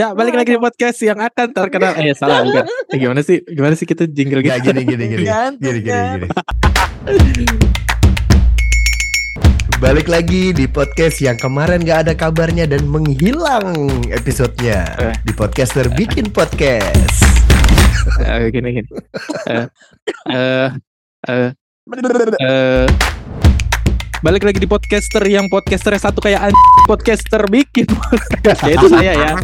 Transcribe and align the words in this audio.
Ya 0.00 0.16
balik 0.16 0.32
lagi 0.32 0.56
di 0.56 0.60
podcast 0.64 0.96
yang 1.04 1.20
akan 1.20 1.52
terkenal. 1.52 1.92
Eh 2.00 2.16
salah 2.16 2.40
bukan 2.40 2.64
eh, 2.64 2.96
Gimana 2.96 3.20
sih? 3.20 3.44
Gimana 3.44 3.76
sih 3.76 3.84
kita 3.84 4.08
jingle 4.08 4.40
gitu? 4.40 4.56
Gak 4.56 4.72
gini 4.72 4.80
gini. 4.88 5.04
Gini. 5.12 5.24
Gini 5.60 5.78
gini 5.84 6.00
gini. 6.16 6.26
Balik 9.76 10.08
lagi 10.08 10.56
di 10.56 10.64
podcast 10.64 11.20
yang 11.20 11.36
kemarin 11.36 11.84
gak 11.84 12.08
ada 12.08 12.16
kabarnya 12.16 12.64
dan 12.64 12.88
menghilang 12.88 13.76
episodenya. 14.08 14.88
Eh. 14.96 15.12
di 15.20 15.36
podcaster 15.36 15.92
bikin 15.92 16.32
podcast. 16.32 17.20
Eh, 18.24 18.48
Gini 18.48 18.80
gini. 18.80 18.88
Eh 19.52 19.68
eh 20.32 20.68
eh 21.28 21.52
eh, 22.40 22.88
Balik 24.24 24.48
lagi 24.48 24.64
di 24.64 24.68
podcaster 24.68 25.28
yang 25.28 25.44
podcaster 25.52 25.92
satu 26.00 26.24
kayak 26.24 26.48
an- 26.48 26.64
podcaster 26.88 27.44
bikin 27.52 27.84
Ya 28.64 28.72
itu 28.72 28.88
saya 28.88 29.12
ya 29.12 29.36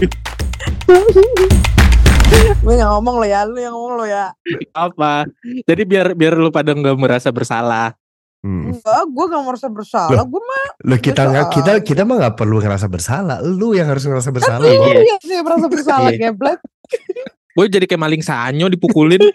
Gue 2.56 2.74
gak 2.74 2.90
ngomong 2.90 3.16
lo 3.18 3.24
ya, 3.24 3.46
lu 3.46 3.56
yang 3.56 3.72
ngomong 3.72 4.02
lo 4.02 4.04
ya. 4.04 4.32
Apa 4.72 5.24
Jadi 5.62 5.82
biar 5.84 6.12
biar 6.12 6.34
lu 6.34 6.50
pada 6.50 6.72
nggak 6.72 6.96
merasa 6.96 7.30
bersalah 7.30 7.94
Hmm. 8.46 8.70
Enggak, 8.70 9.10
gue 9.10 9.24
gak 9.26 9.42
merasa 9.42 9.66
bersalah. 9.66 10.22
Gue 10.22 10.38
mah 10.38 10.66
Loh 10.86 11.00
kita 11.02 11.26
nggak 11.26 11.46
kita 11.50 11.72
kita 11.82 12.06
mah 12.06 12.14
nggak 12.14 12.36
perlu 12.38 12.62
ngerasa 12.62 12.86
bersalah. 12.86 13.42
Lu 13.42 13.74
yang 13.74 13.90
harus 13.90 14.06
ngerasa 14.06 14.30
bersalah. 14.30 14.62
lu 14.62 14.86
Iya. 14.86 15.02
yang 15.02 15.18
sih 15.18 15.34
merasa 15.42 15.66
bersalah 15.66 16.10
Iya. 16.14 16.30
geblek. 16.30 16.58
Gue 17.58 17.66
jadi 17.66 17.90
kayak 17.90 17.98
maling 17.98 18.22
sanyo 18.22 18.70
dipukulin 18.70 19.18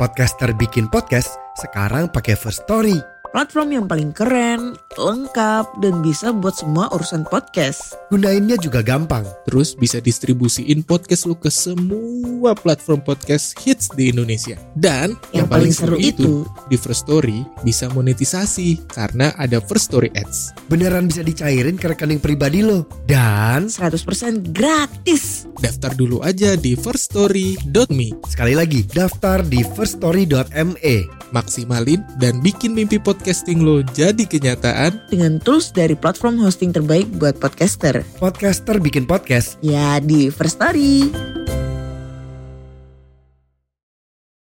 Podcaster 0.00 0.56
bikin 0.56 0.88
podcast 0.88 1.36
sekarang 1.54 2.08
pakai 2.08 2.32
First 2.32 2.64
Story. 2.64 2.96
Platform 3.32 3.72
yang 3.72 3.86
paling 3.88 4.12
keren, 4.12 4.76
lengkap, 4.92 5.64
dan 5.80 6.04
bisa 6.04 6.36
buat 6.36 6.52
semua 6.52 6.92
urusan 6.92 7.24
podcast. 7.32 7.96
Gunainnya 8.12 8.60
juga 8.60 8.84
gampang. 8.84 9.24
Terus 9.48 9.72
bisa 9.72 10.04
distribusiin 10.04 10.84
podcast 10.84 11.24
lu 11.24 11.32
ke 11.32 11.48
semua 11.48 12.52
platform 12.52 13.00
podcast 13.00 13.56
hits 13.64 13.88
di 13.96 14.12
Indonesia 14.12 14.60
Dan 14.76 15.16
Yang, 15.32 15.48
paling, 15.48 15.72
seru 15.72 15.96
itu, 15.96 16.44
di 16.68 16.76
First 16.76 17.08
Story 17.08 17.40
bisa 17.64 17.88
monetisasi 17.88 18.92
karena 18.92 19.32
ada 19.40 19.64
First 19.64 19.88
Story 19.88 20.12
Ads. 20.12 20.68
Beneran 20.68 21.08
bisa 21.08 21.24
dicairin 21.24 21.80
ke 21.80 21.88
rekening 21.88 22.20
pribadi 22.20 22.60
lo. 22.60 22.84
Dan 23.08 23.72
100% 23.72 24.52
gratis. 24.52 25.48
Daftar 25.56 25.96
dulu 25.96 26.20
aja 26.20 26.52
di 26.52 26.76
firststory.me. 26.76 28.28
sekali 28.28 28.52
lagi 28.52 28.84
daftar 28.92 29.40
di 29.40 29.64
firststory.me. 29.64 31.24
Maksimalin 31.32 32.04
dan 32.20 32.44
bikin 32.44 32.76
mimpi 32.76 33.00
podcasting 33.22 33.62
lo 33.62 33.86
jadi 33.94 34.26
kenyataan. 34.26 34.98
Dengan 35.06 35.38
tools 35.38 35.70
dari 35.70 35.94
platform 35.94 36.42
hosting 36.42 36.74
terbaik 36.74 37.06
buat 37.22 37.38
podcaster. 37.38 38.02
Podcaster 38.18 38.82
bikin 38.82 39.06
podcast. 39.06 39.62
Ya 39.62 40.02
di 40.02 40.26
First 40.26 40.58
Story. 40.58 41.06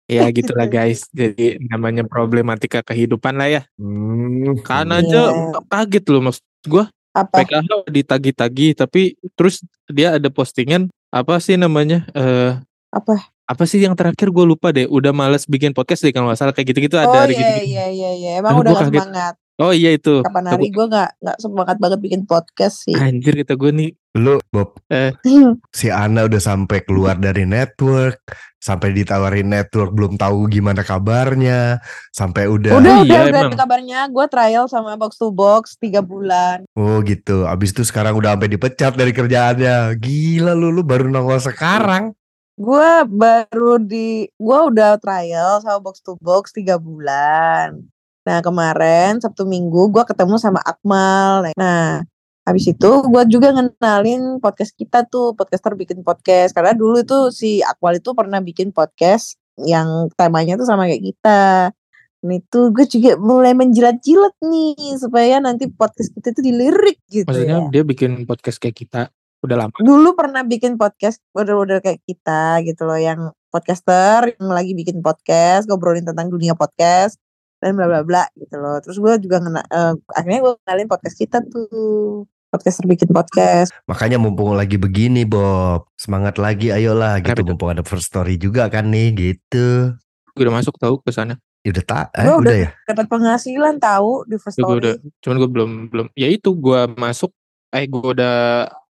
Ya 0.09 0.25
gitulah 0.33 0.65
guys. 0.65 1.05
Jadi 1.13 1.61
namanya 1.69 2.09
problematika 2.09 2.81
kehidupan 2.81 3.37
lah 3.37 3.53
ya. 3.53 3.61
Hmm. 3.77 4.57
Kan 4.65 4.89
Iya. 4.89 4.97
aja 4.97 5.21
kaget 5.69 6.05
loh 6.09 6.25
maksud 6.25 6.45
gua 6.65 6.89
Apa? 7.13 7.45
PKH 7.45 7.69
ditagi-tagi 7.93 8.73
tapi 8.73 9.13
terus 9.37 9.61
dia 9.93 10.17
ada 10.17 10.33
postingan 10.33 10.89
apa 11.13 11.37
sih 11.37 11.53
namanya 11.53 12.01
eh 12.17 12.57
Apa? 12.89 13.29
Apa 13.45 13.63
sih 13.63 13.77
yang 13.77 13.93
terakhir 13.93 14.27
gue 14.27 14.41
lupa 14.43 14.69
deh 14.69 14.85
udah 14.85 15.11
males 15.11 15.45
bikin 15.45 15.69
podcast 15.69 16.01
deh 16.01 16.09
kalau 16.09 16.27
nggak 16.27 16.39
salah 16.39 16.51
kayak 16.51 16.67
gitu-gitu 16.67 16.95
ada 16.95 17.07
Oh 17.07 17.15
ada 17.19 17.29
iya 17.29 17.37
gitu-gitu. 17.37 17.65
iya 17.67 17.85
iya 17.87 18.09
iya. 18.11 18.31
Emang 18.37 18.57
Aduh, 18.57 18.61
udah 18.63 18.73
gak 18.75 18.89
semangat. 18.91 19.33
oh 19.55 19.71
iya 19.71 19.89
itu 19.91 20.15
Kapan 20.21 20.45
hari 20.47 20.67
gue 20.67 20.85
gak 20.87 21.09
gak 21.15 21.37
semangat 21.37 21.77
banget 21.77 21.99
bikin 22.01 22.21
podcast 22.23 22.75
sih. 22.81 22.93
anjir 22.93 23.37
kata 23.37 23.53
gue 23.53 23.71
nih 23.71 23.91
Lu 24.15 24.39
Bob, 24.47 24.79
Eh. 24.87 25.11
si 25.77 25.87
Ana 25.87 26.23
udah 26.23 26.39
sampai 26.39 26.81
keluar 26.81 27.15
dari 27.15 27.43
network, 27.43 28.23
sampai 28.57 28.89
ditawarin 28.91 29.43
network 29.45 29.91
belum 29.91 30.15
tahu 30.15 30.47
gimana 30.47 30.81
kabarnya, 30.81 31.83
sampai 32.09 32.47
udah, 32.47 32.73
udah 32.73 32.95
iya, 33.03 33.03
udah 33.03 33.19
udah 33.29 33.41
emang. 33.43 33.59
kabarnya 33.59 33.99
gue 34.07 34.25
trial 34.25 34.65
sama 34.65 34.95
box 34.95 35.15
to 35.15 35.29
box 35.29 35.75
tiga 35.75 35.99
bulan. 35.99 36.63
oh 36.73 37.03
gitu. 37.03 37.43
Abis 37.43 37.69
itu 37.69 37.83
sekarang 37.83 38.15
udah 38.15 38.33
sampai 38.33 38.47
dipecat 38.49 38.95
dari 38.95 39.11
kerjaannya. 39.11 39.75
Gila 39.95 40.51
lu, 40.53 40.71
lu 40.71 40.81
baru 40.81 41.05
nongol 41.05 41.37
sekarang. 41.37 42.15
Gue 42.55 42.91
baru 43.11 43.75
di 43.83 44.31
gue 44.31 44.59
udah 44.71 44.95
trial 45.03 45.59
sama 45.59 45.83
box 45.83 45.99
to 45.99 46.15
box 46.23 46.55
tiga 46.55 46.79
bulan. 46.79 47.83
Nah 48.23 48.39
kemarin 48.39 49.19
Sabtu 49.19 49.43
Minggu 49.43 49.91
gue 49.91 50.03
ketemu 50.07 50.39
sama 50.39 50.63
Akmal. 50.63 51.51
Nah 51.59 52.07
habis 52.47 52.63
itu 52.71 52.91
gue 53.11 53.23
juga 53.27 53.51
ngenalin 53.51 54.39
podcast 54.39 54.71
kita 54.71 55.03
tuh 55.03 55.35
podcaster 55.35 55.75
bikin 55.75 55.99
podcast 55.99 56.55
karena 56.55 56.71
dulu 56.71 57.03
itu 57.03 57.27
si 57.35 57.59
Akmal 57.59 57.99
itu 57.99 58.15
pernah 58.15 58.39
bikin 58.39 58.71
podcast 58.71 59.35
yang 59.59 60.07
temanya 60.15 60.55
tuh 60.55 60.63
sama 60.63 60.87
kayak 60.87 61.11
kita. 61.11 61.75
Nah 62.23 62.35
itu 62.39 62.71
gue 62.71 62.85
juga 62.87 63.19
mulai 63.19 63.51
menjilat-jilat 63.51 64.31
nih 64.47 64.95
supaya 64.95 65.43
nanti 65.43 65.67
podcast 65.67 66.07
kita 66.15 66.31
itu 66.31 66.41
dilirik 66.41 67.03
gitu 67.11 67.27
maksudnya 67.27 67.67
ya. 67.67 67.69
dia 67.69 67.83
bikin 67.83 68.23
podcast 68.23 68.63
kayak 68.63 68.79
kita 68.79 69.01
udah 69.45 69.57
lama 69.65 69.75
dulu 69.79 70.17
pernah 70.17 70.41
bikin 70.41 70.75
podcast 70.75 71.21
model-model 71.31 71.79
kayak 71.79 72.01
kita 72.03 72.59
gitu 72.65 72.83
loh 72.83 72.97
yang 72.97 73.19
podcaster 73.49 74.35
yang 74.35 74.49
lagi 74.51 74.75
bikin 74.75 74.99
podcast 74.99 75.69
ngobrolin 75.69 76.03
tentang 76.03 76.27
dunia 76.27 76.57
podcast 76.57 77.15
dan 77.63 77.73
bla 77.73 77.87
bla 77.87 78.03
bla 78.03 78.23
gitu 78.35 78.59
loh 78.59 78.77
terus 78.83 78.99
gue 78.99 79.13
juga 79.23 79.39
ngena, 79.39 79.61
eh, 79.63 79.93
akhirnya 80.11 80.39
gue 80.43 80.53
kenalin 80.61 80.87
podcast 80.91 81.15
kita 81.15 81.39
tuh 81.47 82.27
podcaster 82.51 82.83
bikin 82.85 83.09
podcast 83.11 83.71
Makanya 83.83 84.15
mumpung 84.15 84.55
lagi 84.55 84.79
begini 84.79 85.27
Bob, 85.27 85.91
semangat 85.99 86.39
lagi 86.39 86.71
ayolah 86.71 87.19
gitu. 87.19 87.35
Kenapa? 87.35 87.51
Mumpung 87.51 87.69
ada 87.71 87.83
first 87.83 88.07
story 88.07 88.39
juga 88.39 88.67
kan 88.67 88.87
nih 88.87 89.11
gitu. 89.11 89.91
gue 90.35 90.41
udah 90.43 90.55
masuk 90.59 90.75
tahu 90.75 90.99
ke 90.99 91.15
sana 91.15 91.35
Ya 91.65 91.73
udah 91.73 91.85
tak, 91.87 92.07
eh, 92.13 92.27
udah, 92.27 92.37
udah- 92.43 92.57
ya. 92.59 92.69
dapat 92.85 93.05
penghasilan 93.09 93.75
tahu 93.81 94.27
di 94.29 94.35
first 94.37 94.55
Ya, 94.59 94.63
gue 94.67 94.77
udah 94.77 94.93
story 94.99 95.11
cuman 95.23 95.35
gue 95.39 95.49
belum 95.49 95.71
belum 95.89 96.07
ya 96.13 96.27
itu 96.27 96.49
gue 96.53 96.81
masuk 96.95 97.31
eh 97.71 97.87
gue 97.87 98.07
udah 98.13 98.35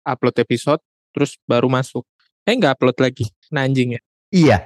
upload 0.05 0.37
episode 0.39 0.81
terus 1.11 1.41
baru 1.49 1.67
masuk. 1.67 2.05
Eh 2.45 2.55
nggak 2.55 2.79
upload 2.79 2.99
lagi 3.01 3.27
nah 3.49 3.65
anjing 3.65 3.97
ya? 3.97 4.01
Iya. 4.35 4.59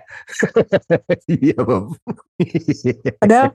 iya 1.40 1.58
Bob. 1.62 1.94
padahal 3.22 3.54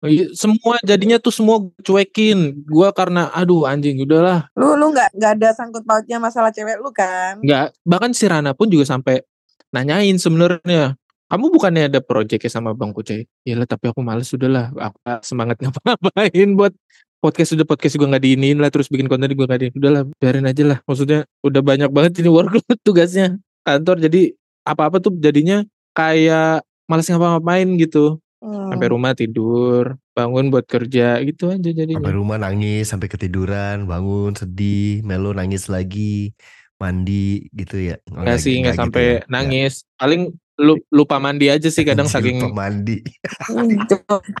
Oh 0.00 0.08
iya, 0.08 0.32
semua 0.32 0.80
jadinya 0.80 1.20
tuh 1.20 1.28
semua 1.28 1.60
cuekin. 1.84 2.64
Gua 2.64 2.88
karena 2.88 3.28
aduh 3.36 3.68
anjing 3.68 4.00
udahlah. 4.00 4.48
Lu 4.56 4.72
lu 4.72 4.96
nggak 4.96 5.12
nggak 5.12 5.32
ada 5.36 5.48
sangkut 5.52 5.84
pautnya 5.84 6.16
masalah 6.16 6.48
cewek 6.48 6.80
lu 6.80 6.88
kan? 6.88 7.36
Nggak 7.44 7.76
bahkan 7.84 8.16
si 8.16 8.24
Rana 8.24 8.56
pun 8.56 8.72
juga 8.72 8.88
sampai 8.88 9.20
nanyain 9.68 10.16
sebenarnya 10.16 10.96
kamu 11.30 11.46
bukannya 11.52 11.86
ada 11.86 12.00
proyeknya 12.02 12.50
sama 12.50 12.74
Bang 12.74 12.90
Kucai? 12.90 13.22
Ya 13.46 13.54
lah 13.54 13.62
tapi 13.62 13.86
aku 13.86 14.00
males 14.02 14.26
udahlah. 14.34 14.74
Aku 14.74 14.98
semangat 15.22 15.60
ngapain 15.62 16.48
buat 16.56 16.72
podcast 17.20 17.54
udah 17.54 17.68
podcast 17.68 17.94
gue 18.00 18.08
nggak 18.08 18.24
diinin 18.24 18.56
lah 18.58 18.72
terus 18.72 18.88
bikin 18.88 19.06
konten 19.06 19.30
gue 19.30 19.46
nggak 19.46 19.60
diinin. 19.60 19.76
Udahlah 19.76 20.02
biarin 20.18 20.48
aja 20.48 20.62
lah. 20.64 20.78
Maksudnya 20.88 21.28
udah 21.44 21.62
banyak 21.62 21.90
banget 21.92 22.24
ini 22.24 22.30
workload 22.36 22.80
tugasnya. 22.82 23.36
Kantor 23.62 24.00
jadi 24.08 24.32
apa-apa 24.64 24.98
tuh 24.98 25.14
jadinya 25.20 25.62
kayak 25.92 26.64
males 26.88 27.06
ngapa-ngapain 27.06 27.68
gitu. 27.78 28.18
Hmm. 28.40 28.72
sampai 28.72 28.88
rumah 28.88 29.12
tidur 29.12 30.00
bangun 30.16 30.48
buat 30.48 30.64
kerja 30.64 31.20
gitu 31.28 31.52
aja 31.52 31.60
Sampai 31.60 31.76
jadinya 31.76 32.08
rumah 32.08 32.40
nangis, 32.40 32.88
sampai 32.88 33.12
ketiduran, 33.12 33.84
bangun 33.84 34.32
sedih, 34.32 35.04
melo 35.04 35.36
nangis 35.36 35.68
lagi, 35.68 36.32
mandi 36.80 37.52
gitu 37.52 37.76
ya. 37.76 38.00
Enggak 38.08 38.40
sih 38.40 38.56
nggak 38.64 38.74
gitu 38.74 38.80
sampai 38.80 39.04
ya. 39.04 39.28
nangis. 39.28 39.84
Paling 40.00 40.32
lu- 40.60 40.84
lupa 40.92 41.16
mandi 41.16 41.48
aja 41.48 41.72
sih 41.72 41.82
kadang 41.82 42.06
Anjir, 42.06 42.20
saking 42.20 42.36
lupa 42.44 42.52
mandi. 42.52 43.00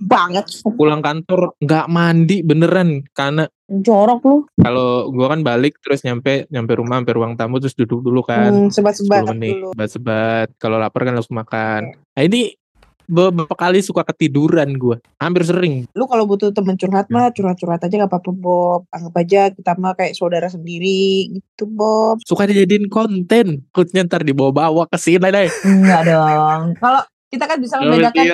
Banget. 0.04 0.44
Pulang 0.76 1.00
kantor 1.00 1.56
nggak 1.56 1.86
mandi 1.88 2.36
beneran. 2.44 3.08
Karena 3.16 3.48
jorok 3.70 4.20
lu. 4.26 4.36
kalau 4.58 5.14
gua 5.14 5.30
kan 5.30 5.46
balik 5.46 5.78
terus 5.78 6.02
nyampe 6.02 6.50
nyampe 6.50 6.74
rumah 6.74 6.98
sampai 6.98 7.14
ruang 7.14 7.32
tamu 7.38 7.62
terus 7.62 7.78
duduk 7.78 8.02
dulu 8.02 8.20
kan. 8.26 8.50
Hmm, 8.50 8.68
sebat-sebat 8.68 9.30
10 9.30 9.32
menit 9.32 9.54
dulu. 9.56 9.68
sebat-sebat. 9.72 10.48
Kalau 10.60 10.76
lapar 10.76 11.06
kan 11.08 11.14
langsung 11.16 11.38
makan. 11.38 11.94
Nah 11.94 12.22
ini 12.22 12.59
beberapa 13.10 13.52
kali 13.58 13.82
suka 13.82 14.06
ketiduran 14.06 14.78
gua. 14.78 15.02
Hampir 15.18 15.42
sering. 15.42 15.90
Lu 15.98 16.06
kalau 16.06 16.24
butuh 16.30 16.54
temen 16.54 16.78
curhat 16.78 17.10
mah 17.10 17.34
curhat-curhat 17.34 17.82
aja 17.82 17.94
gak 18.06 18.10
apa-apa 18.10 18.30
Bob. 18.30 18.86
Anggap 18.94 19.14
aja 19.18 19.40
kita 19.50 19.74
mah 19.76 19.98
kayak 19.98 20.14
saudara 20.14 20.46
sendiri 20.46 21.34
gitu 21.34 21.66
Bob. 21.66 22.22
Suka 22.22 22.46
dijadiin 22.46 22.86
konten. 22.86 23.66
Kutnya 23.74 24.06
ntar 24.06 24.22
dibawa-bawa 24.22 24.86
ke 24.86 24.96
sini 24.96 25.28
deh. 25.28 25.50
Enggak 25.66 26.06
dong. 26.06 26.78
Kalau 26.78 27.02
kita 27.30 27.44
kan 27.46 27.58
bisa 27.62 27.78
membedakan 27.78 28.24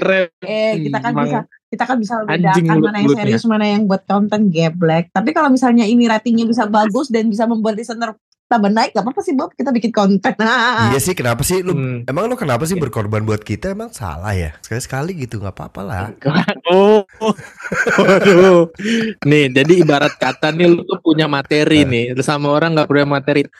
eh 0.49 0.73
kita 0.88 0.99
kan 1.05 1.12
bisa 1.20 1.38
kita 1.69 1.84
kan 1.84 1.96
bisa 2.00 2.14
membedakan 2.25 2.76
mana 2.81 2.99
yang 3.05 3.12
serius 3.12 3.44
mana 3.44 3.64
yang 3.69 3.84
buat 3.84 4.08
konten 4.08 4.49
geblek. 4.49 5.12
Tapi 5.12 5.37
kalau 5.37 5.52
misalnya 5.52 5.84
ini 5.84 6.08
ratingnya 6.08 6.49
bisa 6.49 6.64
bagus 6.64 7.12
dan 7.12 7.28
bisa 7.28 7.44
membuat 7.44 7.76
listener 7.76 8.17
tambah 8.47 8.71
naik 8.71 8.95
gak 8.95 9.03
apa-apa 9.03 9.21
sih 9.27 9.35
Bob 9.35 9.51
kita 9.59 9.75
bikin 9.75 9.91
konten 9.91 10.35
Iya 10.95 11.01
sih, 11.03 11.15
kenapa 11.19 11.43
sih 11.43 11.67
lu? 11.67 11.75
Hmm. 11.75 12.07
Emang 12.07 12.31
lu 12.31 12.39
kenapa 12.39 12.63
sih 12.65 12.79
Iya. 12.79 12.83
berkorban 12.87 13.27
buat 13.27 13.43
kita? 13.43 13.75
Emang 13.75 13.91
salah 13.91 14.33
ya? 14.39 14.55
Sekali-sekali 14.63 15.27
gitu, 15.27 15.43
nggak 15.43 15.55
apa-apa 15.55 15.81
lah. 15.83 15.99
Oh, 16.71 17.03
waduh. 17.99 18.71
Nih, 19.27 19.51
jadi 19.51 19.73
ibarat 19.83 20.15
kata 20.21 20.55
nih 20.55 20.67
lu 20.71 20.83
tuh 20.87 20.99
punya 21.03 21.27
materi 21.27 21.83
nih, 21.83 22.15
sama 22.23 22.53
orang 22.55 22.77
nggak 22.77 22.89
punya 22.91 23.07
materi. 23.07 23.43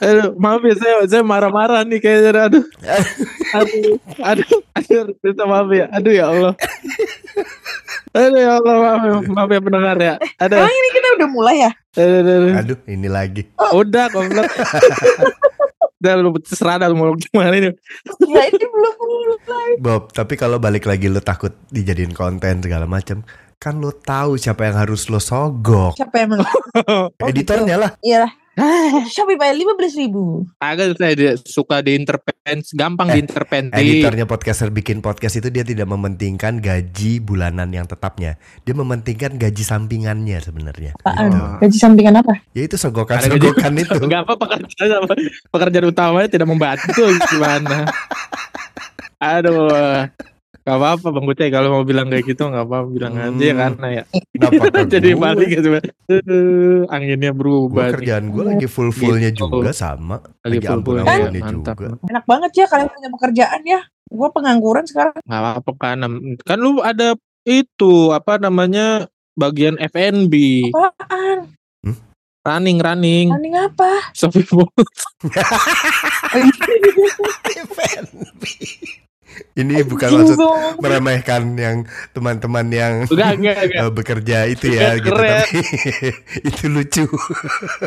Aduh, 0.00 0.32
maaf 0.40 0.64
ya 0.64 0.74
saya 0.80 0.94
saya 1.04 1.22
marah-marah 1.22 1.84
nih 1.84 2.00
kayaknya 2.00 2.48
aduh. 2.48 2.64
Aduh, 3.50 3.96
aduh, 4.22 4.58
aduh, 4.74 5.14
minta 5.18 5.44
maaf 5.44 5.68
ya. 5.70 5.86
Aduh 5.90 6.12
ya 6.12 6.24
Allah. 6.30 6.52
Aduh 8.10 8.40
ya 8.40 8.50
Allah, 8.58 8.74
maaf, 8.74 9.02
ya, 9.02 9.14
maaf 9.26 9.48
ya 9.50 9.60
pendengar 9.60 9.96
ya. 9.98 10.14
Aduh, 10.38 10.56
Emang 10.58 10.74
ini 10.74 10.88
kita 10.90 11.08
udah 11.18 11.28
mulai 11.30 11.56
ya? 11.62 11.70
aduh, 11.94 12.18
aduh, 12.22 12.34
aduh. 12.38 12.52
Aduh, 12.62 12.78
ini 12.86 13.08
lagi. 13.10 13.42
Udah, 13.72 14.04
goblok. 14.10 14.46
Udah 16.00 16.12
lu 16.16 16.32
terserah 16.40 16.80
dah 16.80 16.88
mau 16.90 17.12
gimana 17.12 17.52
ini. 17.54 17.70
Ya 18.24 18.42
ini 18.48 18.64
belum 18.64 18.94
mulai. 18.96 19.70
Bob, 19.78 20.08
tapi 20.10 20.34
kalau 20.34 20.56
balik 20.56 20.88
lagi 20.88 21.12
lu 21.12 21.20
takut 21.20 21.52
dijadiin 21.68 22.16
konten 22.16 22.64
segala 22.64 22.88
macam, 22.88 23.20
kan 23.60 23.76
lu 23.76 23.92
tahu 23.92 24.40
siapa 24.40 24.64
yang 24.64 24.80
harus 24.80 25.12
lo 25.12 25.20
sogok. 25.20 26.00
Siapa 26.00 26.16
emang? 26.24 26.40
Oh, 26.88 27.12
Editornya 27.28 27.76
lah. 27.76 27.90
Iya 28.00 28.24
lah. 28.24 28.32
Shopee 29.12 29.34
bayar 29.34 29.54
lima 29.54 29.72
belas 29.72 29.92
ribu. 29.92 30.44
Agak 30.56 30.94
saya 30.94 31.12
dia 31.12 31.32
suka 31.36 31.80
diintervensi, 31.80 32.72
gampang 32.72 33.08
Eh, 33.08 33.14
diintervensi. 33.16 33.74
Editornya 33.74 34.24
podcaster 34.24 34.68
bikin 34.68 35.00
podcast 35.00 35.36
itu 35.36 35.48
dia 35.48 35.62
tidak 35.62 35.86
mementingkan 35.86 36.58
gaji 36.58 37.18
bulanan 37.18 37.68
yang 37.68 37.84
tetapnya. 37.84 38.36
Dia 38.62 38.74
mementingkan 38.74 39.34
gaji 39.34 39.62
sampingannya 39.62 40.38
sebenarnya. 40.38 40.92
Apaan? 40.98 41.30
Gitu. 41.30 41.40
Gaji 41.60 41.78
sampingan 41.78 42.14
apa? 42.16 42.34
Ya 42.52 42.62
itu 42.62 42.76
sogokan 42.76 43.16
Ada 43.16 43.28
gaji- 43.28 43.40
sogokan 43.42 43.72
itu. 43.76 43.96
Enggak 44.04 44.20
apa 44.22 44.34
pekerjaan 44.36 45.02
pekerjaan 45.48 45.86
utamanya 45.86 46.28
tidak 46.28 46.48
membantu 46.48 47.02
gimana. 47.30 47.88
Aduh. 49.20 50.08
Gak 50.70 50.76
apa-apa 50.76 51.06
Bang 51.10 51.24
Kucai 51.24 51.48
kalau 51.48 51.68
mau 51.72 51.82
bilang 51.82 52.06
kayak 52.06 52.22
gitu 52.24 52.46
gak 52.46 52.62
apa-apa 52.62 52.86
bilang 52.86 53.12
aja 53.12 53.26
ya 53.34 53.50
Hmm. 53.50 53.58
karena 53.66 53.86
ya. 53.90 54.02
Jadi 54.92 55.08
balik 55.12 55.48
gitu. 55.50 55.68
Anginnya 56.86 57.28
Gua 57.28 57.34
berubah. 57.34 57.84
nih. 57.84 57.92
kerjaan 57.96 58.24
gue 58.28 58.42
lagi 58.46 58.64
full 58.64 58.88
fullnya 58.90 59.28
Gitu. 59.28 59.44
juga 59.44 59.68
sama. 59.72 60.16
Lagi 60.40 60.56
Lagi 60.56 60.64
full-full 60.64 60.96
ampun 60.96 61.02
ya, 61.02 61.18
ampunnya 61.18 61.42
mantap. 61.42 61.74
juga. 61.74 61.86
Enak 62.06 62.24
banget 62.24 62.50
ya 62.54 62.64
kalian 62.64 62.88
punya 62.88 63.08
pekerjaan 63.10 63.60
ya. 63.64 63.80
Gue 64.06 64.28
pengangguran 64.30 64.84
sekarang. 64.84 65.12
Gak 65.18 65.40
apa-apa 65.42 65.70
kan. 65.76 65.96
Kan 66.40 66.56
lu 66.56 66.78
ada 66.78 67.12
itu 67.42 68.10
apa 68.10 68.36
namanya 68.36 69.08
bagian 69.32 69.76
FNB 69.76 70.68
Apaan? 70.70 71.56
running 72.40 72.78
running 72.78 73.28
Running 73.28 73.52
apa? 73.54 74.12
Shopee 74.12 74.44
Mall. 74.48 74.68
Ini 79.52 79.82
bukan 79.82 80.08
maksud 80.10 80.38
meremehkan 80.78 81.42
yang 81.54 81.76
teman-teman 82.10 82.66
yang 82.68 82.92
enggak 83.06 83.30
enggak 83.36 83.56
enggak 83.66 83.82
eh, 83.82 83.92
bekerja 83.92 84.36
itu 84.46 84.66
ya 84.70 84.96
gitu 84.98 85.10
Keren. 85.10 85.40
tapi 85.42 85.60
itu 86.48 86.64
lucu. 86.66 87.04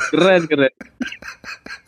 keren 0.10 0.44
keren 0.46 0.74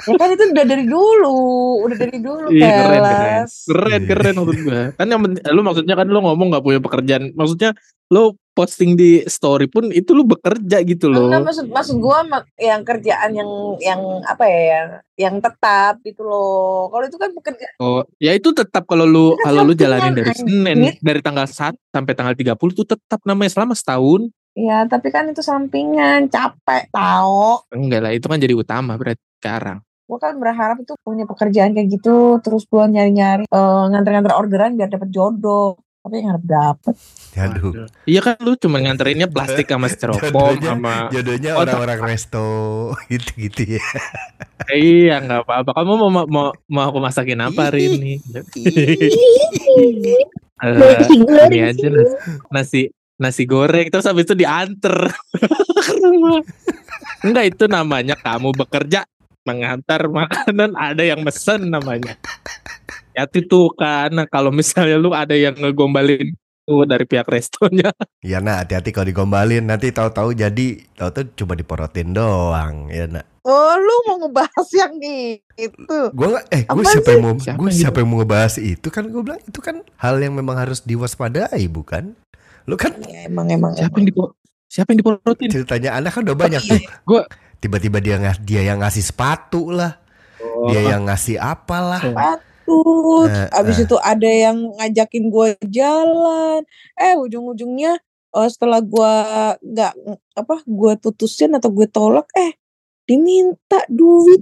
Ya 0.06 0.14
kan 0.16 0.30
itu 0.30 0.44
udah 0.52 0.66
dari 0.68 0.86
dulu, 0.86 1.38
udah 1.82 1.98
dari 1.98 2.18
dulu 2.20 2.48
Iya, 2.52 2.68
keren, 2.68 2.84
keren. 2.86 3.02
Kelas. 3.02 3.52
keren 3.66 4.02
keren 4.06 4.34
maksud 4.36 4.58
gua 4.62 4.82
kan 4.94 5.06
yang 5.08 5.22
lu 5.26 5.62
maksudnya 5.62 5.96
kan 5.96 6.08
lu 6.08 6.20
ngomong 6.20 6.48
nggak 6.52 6.64
punya 6.64 6.80
pekerjaan 6.80 7.24
maksudnya 7.34 7.72
lu 8.10 8.36
posting 8.56 8.96
di 8.96 9.22
story 9.28 9.68
pun 9.68 9.92
itu 9.92 10.16
lu 10.16 10.24
bekerja 10.24 10.80
gitu 10.88 11.12
loh 11.12 11.28
Enggak 11.28 11.52
maksud 11.52 11.66
maksud 11.70 11.96
gua 12.00 12.24
yang 12.56 12.82
kerjaan 12.88 13.36
yang 13.36 13.50
yang 13.84 14.02
apa 14.24 14.44
ya 14.48 14.62
yang 14.66 14.90
yang 15.16 15.36
tetap 15.40 16.04
gitu 16.04 16.28
loh. 16.28 16.92
Kalau 16.92 17.06
itu 17.08 17.18
kan 17.20 17.30
pekerjaan 17.36 17.74
oh 17.84 18.02
ya 18.20 18.32
itu 18.32 18.56
tetap 18.56 18.88
kalau 18.88 19.04
lu 19.04 19.36
kan 19.40 19.52
kalau 19.52 19.62
lu 19.68 19.74
jalanin 19.76 20.16
dari. 20.16 20.32
Senin 20.32 20.78
dari 21.04 21.20
tanggal 21.20 21.48
1 21.48 21.76
sampai 21.92 22.14
tanggal 22.16 22.36
30 22.36 22.56
itu 22.56 22.84
tetap 22.88 23.20
namanya 23.28 23.52
selama 23.52 23.76
setahun 23.76 24.32
ya 24.56 24.88
tapi 24.88 25.12
kan 25.12 25.28
itu 25.28 25.44
sampingan 25.44 26.32
capek 26.32 26.88
tahu. 26.90 27.68
enggak 27.76 28.00
lah 28.00 28.12
itu 28.16 28.26
kan 28.32 28.40
jadi 28.40 28.56
utama 28.56 28.96
berarti 28.96 29.20
sekarang 29.44 29.84
Gua 30.06 30.22
kan 30.22 30.38
berharap 30.38 30.78
itu 30.86 30.94
punya 31.02 31.26
pekerjaan 31.26 31.74
kayak 31.74 31.90
gitu 31.98 32.38
terus 32.46 32.70
gua 32.70 32.86
nyari-nyari 32.86 33.50
eh, 33.50 33.84
nganter-nganter 33.90 34.38
orderan 34.38 34.78
biar 34.78 34.86
dapet 34.86 35.10
jodoh. 35.10 35.82
Tapi 36.06 36.22
nggak 36.22 36.46
dapet. 36.46 36.94
Aduh, 37.36 37.90
iya 38.06 38.22
kan 38.22 38.38
lu 38.40 38.54
cuma 38.56 38.78
nganterinnya 38.78 39.26
plastik 39.26 39.66
sama 39.66 39.90
styrofoam 39.90 40.32
Jodohnya- 40.62 40.70
sama 40.70 40.94
jodohnya 41.10 41.52
Oh, 41.52 41.66
orang-orang 41.66 42.00
resto 42.06 42.46
gitu-gitu 43.12 43.82
ya. 43.82 43.86
iya 44.70 45.18
nggak 45.18 45.44
apa-apa. 45.44 45.74
Kamu 45.74 45.92
mau 45.98 46.10
mau 46.10 46.26
mau, 46.26 46.46
mau 46.70 46.84
aku 46.86 47.00
masakin 47.02 47.42
apa 47.42 47.74
hari 47.74 47.90
ini? 47.92 48.14
Eh, 50.56 51.04
ini 51.52 51.60
aja 51.60 51.88
nasi, 51.92 52.16
nasi 52.48 52.82
nasi 53.20 53.44
goreng 53.44 53.92
terus 53.92 54.08
habis 54.08 54.24
itu 54.24 54.40
diantar 54.40 55.12
ke 55.76 55.92
rumah. 56.00 56.40
Enggak 57.22 57.52
itu 57.52 57.68
namanya 57.68 58.16
kamu 58.16 58.56
bekerja 58.56 59.04
mengantar 59.46 60.10
makanan 60.10 60.74
ada 60.76 61.02
yang 61.02 61.22
mesen 61.22 61.70
namanya. 61.70 62.18
Ya 63.14 63.24
itu 63.26 63.72
kan 63.72 64.12
kalau 64.28 64.52
misalnya 64.52 64.98
lu 64.98 65.14
ada 65.14 65.32
yang 65.32 65.56
ngegombalin 65.56 66.36
tuh 66.62 66.84
dari 66.84 67.06
pihak 67.06 67.24
restonya. 67.26 67.94
Ya 68.20 68.42
nak 68.42 68.66
hati-hati 68.66 68.90
kalau 68.90 69.08
digombalin 69.08 69.64
nanti 69.64 69.90
tahu-tahu 69.90 70.34
jadi 70.34 70.68
tahu-tahu 70.92 71.32
cuma 71.36 71.54
diporotin 71.54 72.12
doang 72.12 72.90
ya 72.90 73.06
nak. 73.06 73.24
Oh 73.42 73.78
lu 73.78 73.96
mau 74.04 74.18
ngebahas 74.20 74.68
yang 74.74 74.98
itu? 74.98 75.98
Gue 76.12 76.28
nggak 76.28 76.46
eh 76.50 76.62
gue 76.66 76.84
siapa 76.84 77.10
yang 77.12 77.22
mau 77.22 77.34
gue 77.38 77.70
siapa 77.72 77.98
yang 78.02 78.10
mau 78.10 78.18
ngebahas 78.20 78.54
itu 78.58 78.88
kan 78.90 79.06
gue 79.06 79.22
bilang 79.22 79.38
itu 79.40 79.60
kan 79.62 79.86
hal 79.96 80.18
yang 80.18 80.34
memang 80.34 80.58
harus 80.58 80.82
diwaspadai 80.82 81.62
bukan? 81.70 82.18
Lu 82.66 82.74
kan 82.74 82.98
Ya, 83.06 83.30
emang 83.30 83.46
emang. 83.48 83.78
Siapa 83.78 83.94
emang. 83.94 84.02
yang 84.02 84.08
dipo 84.10 84.24
siapa 84.66 84.90
yang 84.92 85.00
diporotin? 85.00 85.48
ceritanya 85.48 85.90
anak 85.94 86.12
kan 86.12 86.26
udah 86.26 86.36
banyak 86.36 86.60
tuh. 86.60 86.82
gua- 87.06 87.30
tiba-tiba 87.60 87.98
dia 88.04 88.16
ngas 88.20 88.38
dia 88.44 88.62
yang 88.64 88.80
ngasih 88.82 89.04
sepatu 89.04 89.72
lah, 89.72 90.00
dia 90.72 90.96
yang 90.96 91.08
ngasih 91.08 91.40
apalah. 91.40 92.02
Tuh, 92.66 93.30
Eh, 93.30 93.48
abis 93.54 93.78
eh. 93.82 93.86
itu 93.86 93.96
ada 94.02 94.26
yang 94.26 94.74
ngajakin 94.78 95.30
gue 95.30 95.48
jalan. 95.70 96.66
Eh 96.98 97.14
ujung-ujungnya 97.14 98.02
eh, 98.36 98.50
setelah 98.50 98.82
gue 98.82 99.14
nggak 99.62 99.94
apa 100.34 100.56
gue 100.66 100.92
putusin 100.98 101.54
atau 101.54 101.70
gue 101.70 101.86
tolak, 101.86 102.26
eh 102.34 102.58
diminta 103.06 103.86
duit 103.86 104.42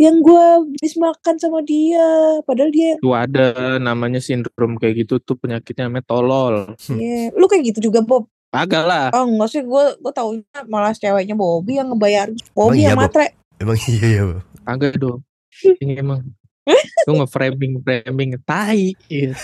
yang 0.00 0.24
gue 0.24 0.40
habis 0.40 0.96
makan 0.96 1.36
sama 1.36 1.60
dia. 1.60 2.40
Padahal 2.48 2.72
dia, 2.72 2.96
Tuh 3.04 3.12
ada 3.12 3.76
namanya 3.76 4.24
sindrom 4.24 4.80
kayak 4.80 5.04
gitu 5.04 5.20
tuh 5.20 5.36
penyakitnya 5.36 5.92
namanya 5.92 6.08
tolol. 6.08 6.72
ya, 6.96 7.28
lu 7.36 7.44
kayak 7.44 7.76
gitu 7.76 7.92
juga 7.92 8.00
Bob. 8.00 8.24
Agak 8.50 8.82
lah. 8.82 9.14
Oh 9.14 9.30
enggak 9.30 9.48
sih, 9.54 9.62
gue 9.62 9.84
gue 9.94 10.12
taunya 10.12 10.60
malah 10.66 10.90
ceweknya 10.90 11.38
Bobby 11.38 11.78
yang 11.78 11.94
ngebayar. 11.94 12.34
Bobby 12.50 12.82
iya, 12.82 12.92
yang 12.92 12.98
Bob? 12.98 13.06
matre. 13.06 13.30
Emang 13.62 13.78
iya 13.94 14.08
ya. 14.10 14.22
Bang? 14.26 14.42
Agak 14.66 14.98
dong. 14.98 15.22
Ini 15.82 16.02
emang 16.02 16.26
lu 17.08 17.12
nge-framing 17.22 17.82
framing 17.82 18.30
tai. 18.46 18.94
Iya. 19.10 19.34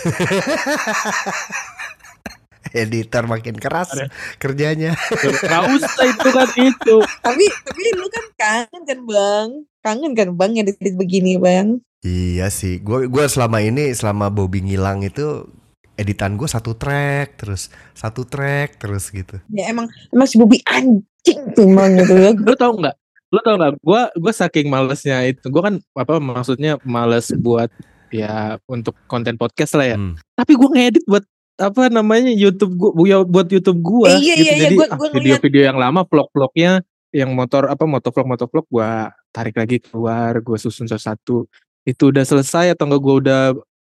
Editor 2.77 3.25
makin 3.25 3.57
keras 3.57 3.95
Ada. 3.95 4.13
kerjanya. 4.37 4.93
Gak 5.17 5.65
usah 5.71 6.05
itu 6.05 6.29
kan 6.29 6.51
itu. 6.61 6.97
Tapi 7.25 7.45
tapi 7.49 7.83
lu 7.97 8.07
kan 8.13 8.27
kangen 8.37 8.83
kan 8.85 8.99
bang? 9.07 9.49
Kangen 9.81 10.13
kan 10.13 10.29
bang 10.37 10.53
ya 10.61 10.63
begini 10.99 11.41
bang? 11.41 11.81
Iya 12.05 12.53
sih, 12.53 12.79
gue 12.85 13.09
gua 13.09 13.27
selama 13.27 13.65
ini 13.65 13.91
selama 13.97 14.31
Bobby 14.31 14.63
ngilang 14.63 15.03
itu 15.03 15.49
editan 15.97 16.37
gue 16.37 16.45
satu 16.47 16.77
track 16.77 17.41
terus 17.41 17.73
satu 17.93 18.23
track 18.25 18.77
terus 18.79 19.09
gitu. 19.09 19.41
Ya 19.51 19.73
emang 19.73 19.89
emang 20.13 20.29
si 20.29 20.37
Bobby 20.37 20.61
anjing 20.69 21.41
tuh 21.57 21.65
emang 21.67 21.97
gitu 21.99 22.15
ya. 22.15 22.31
Lu 22.47 22.55
tau 22.55 22.77
nggak? 22.77 22.97
Lu 23.33 23.41
tau 23.43 23.57
nggak? 23.59 23.73
Gua 23.83 24.13
gua 24.15 24.33
saking 24.33 24.69
malesnya 24.69 25.25
itu. 25.25 25.49
Gua 25.49 25.73
kan 25.73 25.75
apa 25.97 26.21
maksudnya 26.21 26.79
males 26.85 27.33
buat 27.35 27.73
ya 28.15 28.61
untuk 28.71 28.95
konten 29.11 29.35
podcast 29.35 29.75
lah 29.75 29.93
ya. 29.93 29.97
Hmm. 29.99 30.15
Tapi 30.37 30.53
gua 30.55 30.71
ngedit 30.71 31.03
buat 31.05 31.25
apa 31.57 31.89
namanya 31.89 32.29
YouTube 32.31 32.77
gua 32.77 32.93
ya, 33.03 33.17
buat 33.25 33.49
YouTube 33.49 33.81
gua 33.81 34.13
Eh, 34.15 34.21
iya, 34.21 34.35
gitu. 34.37 34.45
iya, 34.45 34.53
iya, 34.53 34.63
Jadi 34.69 34.75
gua- 34.77 34.91
ah, 34.93 35.11
video-video 35.11 35.63
yang 35.73 35.79
lama 35.81 36.05
vlog-vlognya 36.05 36.85
yang 37.11 37.33
motor 37.33 37.73
apa 37.73 37.89
motovlog 37.89 38.29
motovlog 38.29 38.67
gua 38.69 39.09
tarik 39.33 39.57
lagi 39.57 39.81
keluar, 39.81 40.37
gua 40.45 40.61
susun 40.61 40.85
satu-satu. 40.85 41.49
Itu 41.83 42.13
udah 42.13 42.23
selesai 42.23 42.77
atau 42.77 42.85
enggak 42.87 43.03
gua 43.03 43.15
udah 43.19 43.43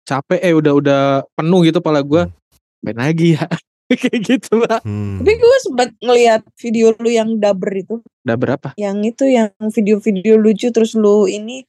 capek 0.07 0.39
eh 0.39 0.55
udah 0.55 0.73
udah 0.79 1.01
penuh 1.35 1.59
gitu 1.67 1.83
pala 1.83 1.99
gua. 1.99 2.31
Main 2.79 2.95
lagi 2.95 3.35
ya. 3.35 3.43
Kayak 3.91 4.19
gitu 4.23 4.63
lah. 4.63 4.83
Hmm. 4.83 5.23
Tapi 5.23 5.31
gue 5.39 5.57
sempat 5.63 5.89
ngeliat 6.03 6.43
video 6.59 6.91
lu 6.99 7.07
yang 7.07 7.39
daber 7.39 7.71
itu, 7.71 8.03
Udah 8.27 8.35
berapa? 8.35 8.67
yang 8.75 8.99
itu 9.07 9.23
yang 9.31 9.47
video-video 9.63 10.35
lucu 10.35 10.75
terus 10.75 10.91
lu 10.91 11.23
ini 11.23 11.63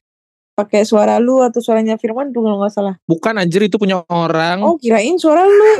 pakai 0.59 0.83
suara 0.83 1.15
lu 1.23 1.39
atau 1.39 1.63
suaranya 1.63 1.95
Firman 1.95 2.35
tuh 2.35 2.43
kalau 2.43 2.59
nggak 2.59 2.73
salah. 2.75 2.95
Bukan 3.07 3.39
anjir 3.39 3.63
itu 3.63 3.79
punya 3.79 4.03
orang. 4.11 4.59
Oh 4.59 4.75
kirain 4.75 5.15
suara 5.15 5.47
lu. 5.47 5.71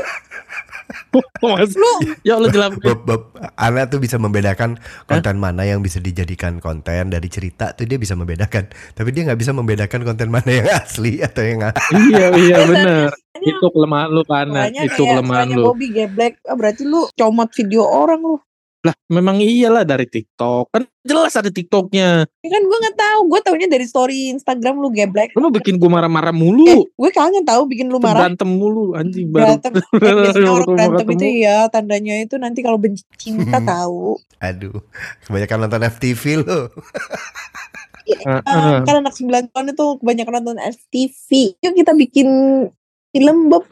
Mas, 1.40 1.72
Lu 1.78 1.92
ya 2.26 2.38
Allah 2.38 2.50
jelas. 2.50 2.74
Ana 3.54 3.86
tuh 3.86 4.02
bisa 4.02 4.18
membedakan 4.18 4.78
konten 5.06 5.36
mana 5.38 5.62
yang 5.62 5.82
bisa 5.82 6.02
dijadikan 6.02 6.58
konten 6.58 7.14
dari 7.14 7.28
cerita 7.30 7.70
tuh 7.74 7.86
dia 7.86 7.98
bisa 8.00 8.18
membedakan. 8.18 8.70
Tapi 8.70 9.08
dia 9.14 9.30
nggak 9.30 9.40
bisa 9.40 9.52
membedakan 9.54 10.02
konten 10.02 10.28
mana 10.32 10.50
yang 10.50 10.68
asli 10.70 11.22
atau 11.22 11.42
yang 11.46 11.60
iya 12.10 12.26
iya 12.34 12.56
benar. 12.66 13.10
Itu 13.40 13.70
kelemahan 13.70 14.08
lu 14.10 14.22
karena 14.26 14.66
makanya 14.66 14.82
itu 14.86 15.02
kelemahan 15.06 15.48
lu. 15.54 15.62
Bobby 15.70 15.88
geblek. 15.94 16.42
Ah, 16.44 16.56
berarti 16.58 16.82
lu 16.82 17.06
comot 17.14 17.50
video 17.54 17.86
orang 17.86 18.20
lu. 18.20 18.36
Lah 18.80 18.96
memang 19.06 19.36
iyalah 19.36 19.84
dari 19.84 20.04
TikTok. 20.04 20.72
Kan 20.72 20.88
jelas 21.00 21.36
ada 21.36 21.48
TikToknya. 21.48 22.24
Ya 22.24 22.48
kan 22.48 22.62
gue 22.62 22.78
nggak 22.80 22.96
tahu. 22.96 23.20
Gue 23.28 23.40
taunya 23.40 23.68
dari 23.68 23.84
story 23.84 24.32
Instagram 24.32 24.80
lu 24.80 24.88
geblek. 24.88 25.36
Lu 25.36 25.44
mau 25.44 25.52
bikin 25.52 25.76
gue 25.76 25.84
marah-marah 25.86 26.32
Eh, 26.32 26.38
mulu. 26.38 26.88
gue 26.88 27.10
kangen 27.10 27.44
tahu 27.44 27.68
bikin 27.68 27.86
lu 27.86 28.00
marah. 28.00 28.24
Berantem 28.24 28.48
mulu 28.48 28.96
anjing 28.96 29.28
baru. 29.28 29.60
Berantem. 29.60 29.72
Eh, 30.40 30.48
orang 30.48 30.68
berantem 30.70 31.06
itu 31.12 31.26
ya 31.44 31.68
tandanya 31.68 32.14
itu 32.18 32.34
nanti 32.34 32.60
kalau 32.60 32.76
benci 32.76 33.04
cinta 33.14 33.60
Hmm. 33.60 33.68
tahu. 33.68 34.16
aduh 34.40 34.80
kebanyakan 35.22 35.56
nonton 35.60 35.84
FTV 35.86 36.22
lo. 36.40 36.72
Ah, 38.26 38.40
Ah, 38.42 38.42
ah. 38.42 38.78
kan 38.82 38.96
anak 38.98 39.12
9 39.14 39.52
tahun 39.52 39.66
itu 39.70 39.86
kebanyakan 40.00 40.32
nonton 40.40 40.58
FTV. 40.58 41.28
Yuk 41.60 41.74
kita 41.76 41.92
bikin 41.92 42.28
film 43.12 43.38
Bob. 43.46 43.68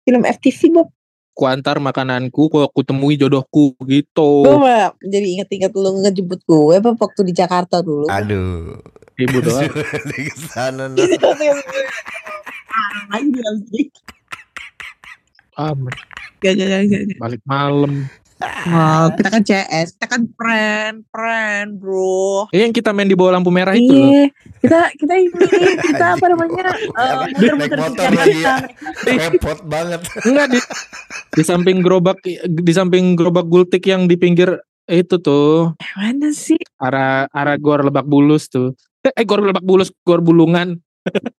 Film 0.00 0.22
FTV 0.22 0.60
Bob. 0.72 0.88
Kuantar 1.36 1.76
makananku, 1.76 2.48
ku 2.48 2.64
aku 2.64 2.80
temui 2.80 3.14
jodohku 3.14 3.76
gitu. 3.84 4.40
Gue 4.42 4.72
jadi 5.04 5.36
inget-inget 5.36 5.68
lu 5.70 6.00
ngejemput 6.00 6.40
gue 6.42 6.80
apa 6.80 6.96
waktu 6.96 7.20
di 7.22 7.36
Jakarta 7.36 7.84
dulu. 7.84 8.08
Aduh. 8.08 8.80
Ibu 9.16 9.38
doang. 9.40 9.68
Di 10.12 10.28
sana 10.48 10.88
no. 10.88 10.96
Anjir, 13.08 13.44
Ah, 15.56 15.72
Gak, 16.36 16.52
gak, 16.52 16.68
gak, 16.68 16.80
gak. 16.84 17.16
balik 17.16 17.40
malam. 17.44 18.04
Oh, 18.68 19.08
kita 19.16 19.28
kan 19.32 19.40
CS, 19.40 19.96
kita 19.96 20.06
kan 20.06 20.28
friend, 20.36 21.08
friend, 21.08 21.80
bro. 21.80 22.44
Eh, 22.52 22.60
yang 22.60 22.68
kita 22.68 22.92
main 22.92 23.08
di 23.08 23.16
bawah 23.16 23.32
lampu 23.32 23.48
merah 23.48 23.72
itu 23.72 23.88
loh. 23.88 24.12
Iya, 24.12 24.28
kita 24.60 24.80
kita 25.00 25.14
ini 25.16 25.32
kita 25.80 26.04
apa 26.12 26.24
namanya? 26.28 26.76
eh, 26.76 27.14
Naik 27.32 27.72
di 27.72 27.78
motor 27.80 28.08
lagi. 28.12 28.42
Repot 29.08 29.58
banget. 29.64 30.00
Enggak 30.22 30.46
di 30.52 30.60
di 31.36 31.44
samping 31.44 31.84
gerobak 31.84 32.18
di 32.48 32.72
samping 32.72 33.12
gerobak 33.12 33.44
gultik 33.44 33.84
yang 33.84 34.08
di 34.08 34.16
pinggir 34.16 34.56
itu 34.88 35.20
tuh 35.20 35.76
Mana 35.98 36.32
sih? 36.32 36.56
arah 36.80 37.28
arah 37.34 37.56
gor 37.60 37.82
Lebak 37.84 38.06
Bulus 38.06 38.48
tuh. 38.48 38.72
Eh 39.02 39.26
gor 39.26 39.42
Lebak 39.42 39.62
Bulus, 39.62 39.90
gor 40.02 40.22
Bulungan. 40.22 40.78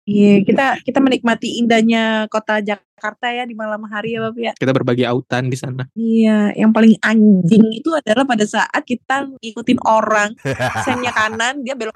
Iya, 0.08 0.48
kita 0.48 0.80
kita 0.80 1.04
menikmati 1.04 1.60
indahnya 1.60 2.32
kota 2.32 2.64
Jakarta 2.64 3.28
ya 3.28 3.44
di 3.44 3.52
malam 3.52 3.84
hari 3.92 4.16
ya, 4.16 4.24
Bapak 4.24 4.40
ya. 4.40 4.54
Kita 4.56 4.72
berbagi 4.72 5.04
autan 5.04 5.52
di 5.52 5.60
sana. 5.60 5.84
Iya, 5.92 6.56
yang 6.56 6.72
paling 6.72 6.96
anjing 7.04 7.68
itu 7.76 7.92
adalah 7.92 8.24
pada 8.24 8.48
saat 8.48 8.84
kita 8.88 9.28
ngikutin 9.44 9.80
orang, 9.84 10.32
sennya 10.88 11.12
kanan, 11.12 11.68
dia 11.68 11.76
belok 11.76 11.96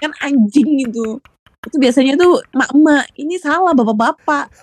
kan 0.00 0.16
anjing 0.24 0.88
itu. 0.88 1.20
Itu 1.60 1.76
biasanya 1.76 2.16
tuh 2.16 2.40
emak-emak, 2.56 3.04
ini 3.20 3.36
salah 3.36 3.76
bapak-bapak. 3.76 4.48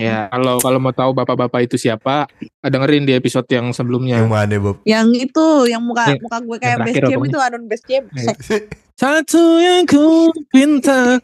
Ya, 0.00 0.32
kalau 0.32 0.56
kalau 0.64 0.80
mau 0.80 0.96
tahu 0.96 1.12
bapak-bapak 1.12 1.68
itu 1.68 1.76
siapa, 1.76 2.24
dengerin 2.64 3.04
di 3.04 3.12
episode 3.12 3.44
yang 3.52 3.68
sebelumnya. 3.76 4.16
Yang 4.16 4.32
mana 4.32 4.56
Bob? 4.56 4.80
yang 4.88 5.12
itu, 5.12 5.68
yang 5.68 5.84
muka 5.84 6.08
Yang- 6.08 6.24
muka 6.24 6.36
gue 6.40 6.56
kayak 6.56 6.76
terakhir 6.80 7.02
jam 7.12 7.20
itu 7.20 7.36
Anon 7.36 7.62
base 7.68 7.84
jam. 7.84 8.08
Yang- 8.16 8.40
Satu 9.04 9.60
yang 9.60 9.84
ku 9.84 10.32
pinta, 10.48 11.20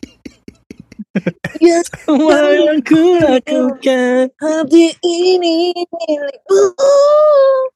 Ya, 1.59 1.83
semua 1.83 2.55
yang 2.55 2.79
ku 2.87 3.19
lakukan. 3.19 4.31
hati 4.39 4.95
ini 5.03 5.75
milikmu. 5.75 6.65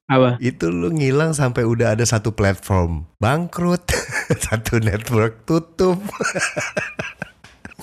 Apa? 0.07 0.39
Itu 0.39 0.71
lu 0.71 0.95
ngilang 0.95 1.35
sampai 1.35 1.67
udah 1.67 1.99
ada 1.99 2.07
satu 2.07 2.31
platform 2.31 3.03
bangkrut, 3.19 3.91
satu 4.47 4.79
network 4.79 5.43
tutup. 5.43 5.99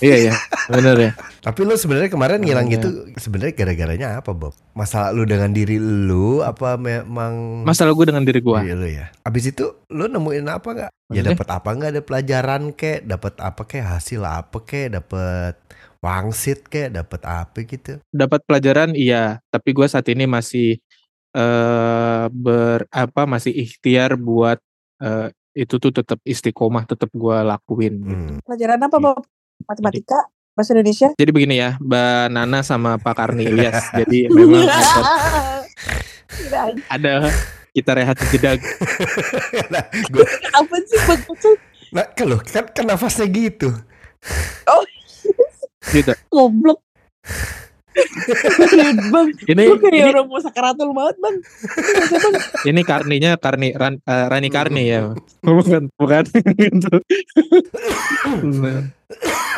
Iya 0.03 0.17
ya, 0.19 0.35
bener 0.67 0.97
ya. 0.99 1.11
Tapi 1.41 1.63
lu 1.63 1.75
sebenarnya 1.75 2.11
kemarin 2.11 2.43
ngilang 2.43 2.67
Iya. 2.67 2.75
gitu 2.77 2.89
sebenarnya 3.17 3.55
gara-garanya 3.55 4.09
apa, 4.19 4.35
Bob? 4.35 4.51
Masalah 4.75 5.15
lu 5.15 5.23
dengan 5.23 5.55
diri 5.55 5.79
lu 5.79 6.43
apa 6.43 6.75
memang 6.75 7.63
Masalah 7.63 7.95
gue 7.95 8.07
dengan 8.11 8.27
diri 8.27 8.43
gue. 8.43 8.59
diri 8.61 8.75
lu 8.75 8.89
ya? 8.91 9.15
Abis 9.23 9.55
itu 9.55 9.65
lu 9.89 10.11
nemuin 10.11 10.47
apa 10.51 10.69
nggak? 10.69 10.91
Ya 11.15 11.23
dapat 11.23 11.47
apa 11.49 11.69
nggak? 11.71 11.91
Ada 11.95 12.03
pelajaran 12.03 12.63
kek, 12.75 13.07
dapat 13.07 13.35
apa 13.39 13.63
kek, 13.63 13.81
hasil 13.81 14.21
apa 14.21 14.59
kek, 14.61 14.91
dapat 14.91 15.55
wangsit 16.03 16.67
kek, 16.67 16.91
dapat 16.91 17.23
apa 17.23 17.57
gitu. 17.63 18.03
Dapat 18.11 18.43
pelajaran 18.43 18.91
iya, 18.93 19.39
tapi 19.49 19.71
gue 19.71 19.87
saat 19.87 20.11
ini 20.11 20.27
masih 20.27 20.83
eh 21.33 22.25
ber 22.29 22.85
apa 22.91 23.25
masih 23.25 23.55
ikhtiar 23.55 24.21
buat 24.21 24.59
eh, 25.01 25.31
itu 25.53 25.77
tuh 25.77 25.93
tetap 25.93 26.19
istiqomah 26.25 26.85
tetap 26.85 27.09
gue 27.13 27.37
lakuin. 27.41 27.95
gitu. 28.03 28.25
Hmm. 28.35 28.41
Pelajaran 28.45 28.81
apa, 28.83 28.97
Bob? 28.99 29.21
Matematika? 29.67 30.19
Bahasa 30.53 30.77
Indonesia? 30.77 31.09
Jadi 31.17 31.31
begini 31.33 31.57
ya, 31.57 31.81
Mbak 31.81 32.25
Nana 32.29 32.61
sama 32.61 33.01
Pak 33.01 33.15
Karni 33.17 33.49
Ilyas. 33.53 33.89
Jadi 33.97 34.29
memang 34.29 34.69
ada, 34.69 36.63
ada 36.93 37.13
kita 37.73 37.91
rehat 37.97 38.17
jeda 38.29 38.61
nah, 39.73 39.85
gua, 40.13 40.29
apa 40.53 40.77
sih 40.85 40.99
bagusnya 41.09 41.53
nah, 41.93 42.07
kalau 42.13 42.39
kan, 42.45 42.65
kan 42.69 42.85
nafasnya 42.85 43.27
gitu. 43.33 43.73
gitu. 45.93 46.13
goblok 46.29 46.81
bang 49.13 49.29
Ini 49.53 49.63
lu 49.69 49.77
kayak 49.77 49.93
ini, 49.93 50.09
orang 50.17 50.27
mau 50.29 50.41
sakaratul 50.41 50.97
maut 50.97 51.17
bang 51.21 51.37
Ini 51.37 52.01
bahasa, 52.09 52.29
bang 52.33 52.35
ini 52.65 52.81
Karninya 52.85 53.31
Karni 53.37 53.69
Ran, 53.77 54.01
eh, 54.01 54.27
Rani 54.33 54.49
Karni 54.49 54.83
ya. 54.89 55.13
bukan 55.45 55.93
bukan 56.01 56.25
gitu. 56.57 56.95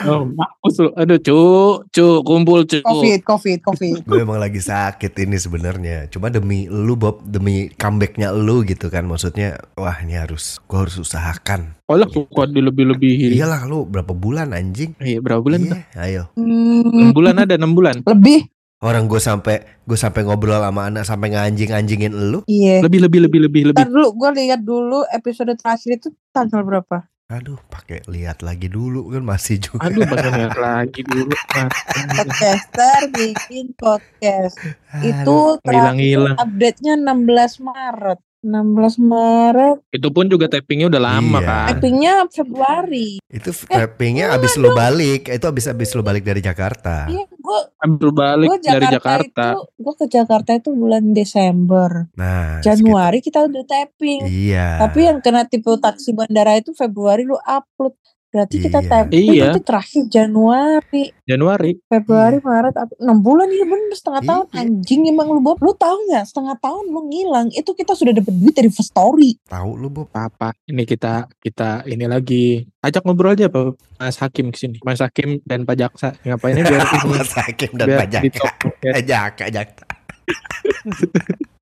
Oh, 0.05 0.27
mampus 0.27 0.75
lu. 0.83 0.91
Aduh, 0.99 1.19
cu, 1.23 1.39
cu, 1.89 2.07
kumpul 2.27 2.67
cu. 2.67 2.83
covid 2.83 3.23
covid 3.23 3.59
covid 3.63 4.03
Gue 4.05 4.27
emang 4.27 4.43
lagi 4.43 4.59
sakit 4.59 5.15
ini 5.23 5.39
sebenarnya. 5.39 6.11
Cuma 6.11 6.29
demi 6.29 6.67
lu 6.67 6.99
Bob, 6.99 7.23
demi 7.23 7.71
comebacknya 7.79 8.35
lu 8.35 8.67
gitu 8.67 8.91
kan. 8.91 9.07
Maksudnya, 9.07 9.63
wah 9.79 9.95
ini 10.03 10.19
harus, 10.19 10.59
gue 10.67 10.79
harus 10.79 10.99
usahakan. 10.99 11.79
Oh 11.87 11.95
lah, 11.95 12.11
kok 12.11 12.27
dilebih-lebihin. 12.51 13.33
Iyalah 13.39 13.65
lu 13.71 13.87
berapa 13.87 14.11
bulan 14.13 14.51
anjing? 14.51 14.99
Iya, 14.99 15.23
berapa 15.23 15.41
bulan? 15.41 15.63
Iya, 15.63 15.79
ayo. 16.03 16.23
Hmm, 16.35 17.13
6 17.13 17.17
bulan 17.17 17.35
ada 17.47 17.55
6 17.55 17.71
bulan. 17.73 17.97
lebih 18.03 18.51
Orang 18.85 19.09
gue 19.09 19.17
sampai 19.17 19.65
gue 19.89 19.97
sampai 19.97 20.29
ngobrol 20.29 20.61
sama 20.61 20.93
anak 20.93 21.09
sampai 21.09 21.33
nganjing-anjingin 21.33 22.13
lu. 22.13 22.45
iya 22.45 22.85
Lebih 22.85 23.09
lebih 23.09 23.25
lebih 23.25 23.41
lebih 23.49 23.63
lebih. 23.73 23.81
Ntar 23.81 23.89
dulu 23.89 24.13
gue 24.13 24.31
lihat 24.45 24.61
dulu 24.61 25.09
episode 25.09 25.57
terakhir 25.57 26.05
itu 26.05 26.13
tanggal 26.37 26.61
berapa 26.61 27.09
Aduh, 27.33 27.57
pakai 27.73 28.05
lihat 28.05 28.45
lagi 28.45 28.69
dulu 28.69 29.09
kan 29.09 29.25
masih 29.25 29.57
juga. 29.57 29.89
Aduh, 29.89 30.05
banyak 30.05 30.53
lagi 30.61 31.01
dulu. 31.09 31.33
Podcaster 32.21 33.09
bikin 33.17 33.73
podcast 33.81 34.61
itu 35.01 35.39
terakhir 35.65 35.97
Hilang-hilang. 35.97 36.37
update-nya 36.37 37.01
16 37.01 37.65
Maret 37.65 38.21
16 38.45 39.01
Maret 39.01 39.77
Itu 39.89 40.09
pun 40.09 40.29
juga 40.29 40.47
tappingnya 40.47 40.87
udah 40.87 41.03
lama 41.03 41.39
Iya. 41.39 41.49
kan. 41.49 41.67
tappingnya 41.73 42.13
Februari 42.29 43.11
Itu 43.27 43.51
tappingnya 43.59 44.31
abis 44.31 44.55
lu 44.55 44.71
balik, 44.71 45.27
itu 45.27 45.45
abis 45.45 45.67
abis 45.67 45.91
lu 45.91 46.01
balik 46.01 46.23
dari 46.23 46.39
Jakarta. 46.39 47.09
iya 47.09 47.25
gue 47.25 47.59
Ambil 47.79 48.11
balik 48.11 48.49
gue 48.51 48.61
dari 48.63 48.87
Jakarta, 48.87 48.95
Jakarta. 48.95 49.47
itu 49.51 49.61
gue 49.79 49.95
ke 49.95 50.07
Jakarta 50.09 50.51
itu 50.55 50.71
bulan 50.71 51.05
Desember 51.11 51.91
Nah, 52.13 52.61
Januari 52.61 53.19
kita 53.19 53.43
udah 53.43 53.65
tapping 53.65 54.21
sekitar- 54.23 54.45
Iya. 54.45 54.69
tapi 54.79 55.01
yang 55.03 55.19
kena 55.19 55.45
tipe 55.45 55.73
taksi 55.75 56.13
bandara 56.13 56.55
itu 56.55 56.71
Februari 56.73 57.23
lu 57.23 57.37
upload 57.39 57.97
berarti 58.35 58.57
kita 58.59 58.79
Iya. 58.81 58.91
tapping 58.91 59.27
Iya. 59.31 59.47
itu 59.49 59.61
terakhir 59.63 60.03
Januari 60.11 61.05
Januari. 61.23 61.79
Februari 61.87 62.37
Maret 62.37 62.75
April 62.75 62.99
enam 62.99 63.19
bulan 63.21 63.47
ya 63.47 63.63
bener 63.63 63.95
setengah 63.95 64.21
Iya. 64.21 64.29
tahun 64.29 64.47
anjing 64.53 65.01
emang 65.07 65.29
lu 65.29 65.39
Bob 65.39 65.63
lu 65.63 65.71
tahu 65.73 65.97
nggak 66.11 66.25
setengah 66.27 66.59
tahun 66.59 66.85
lu 66.91 67.01
ngilang 67.07 67.49
itu 67.49 67.71
kita 67.71 67.95
sudah 67.95 68.11
dapat 68.11 68.35
duit 68.35 68.53
dari 68.53 68.69
First 68.69 68.91
Story 68.91 69.39
tahu 69.47 69.71
lu 69.79 69.87
Bob. 69.89 70.11
Apa? 70.11 70.51
Ini 70.67 70.83
kita 70.83 71.31
kita 71.39 71.87
ini 71.87 72.05
lagi 72.05 72.45
ajak 72.81 73.03
ngobrol 73.03 73.33
aja 73.33 73.47
Pak 73.47 73.79
Mas 73.97 74.19
Hakim 74.19 74.51
ke 74.51 74.59
sini. 74.59 74.77
Mas 74.83 74.99
Hakim 74.99 75.39
dan 75.43 75.63
Pak 75.63 75.77
Jaksa 75.77 76.19
ngapainnya 76.21 76.67
biar 76.67 76.83
ini 76.83 77.09
Mas 77.15 77.33
Hakim 77.33 77.71
dan 77.79 77.87
biar 77.87 78.11
top 78.29 78.53
podcast. 78.59 79.05
Jaka, 79.11 79.45
jaka. 79.49 79.85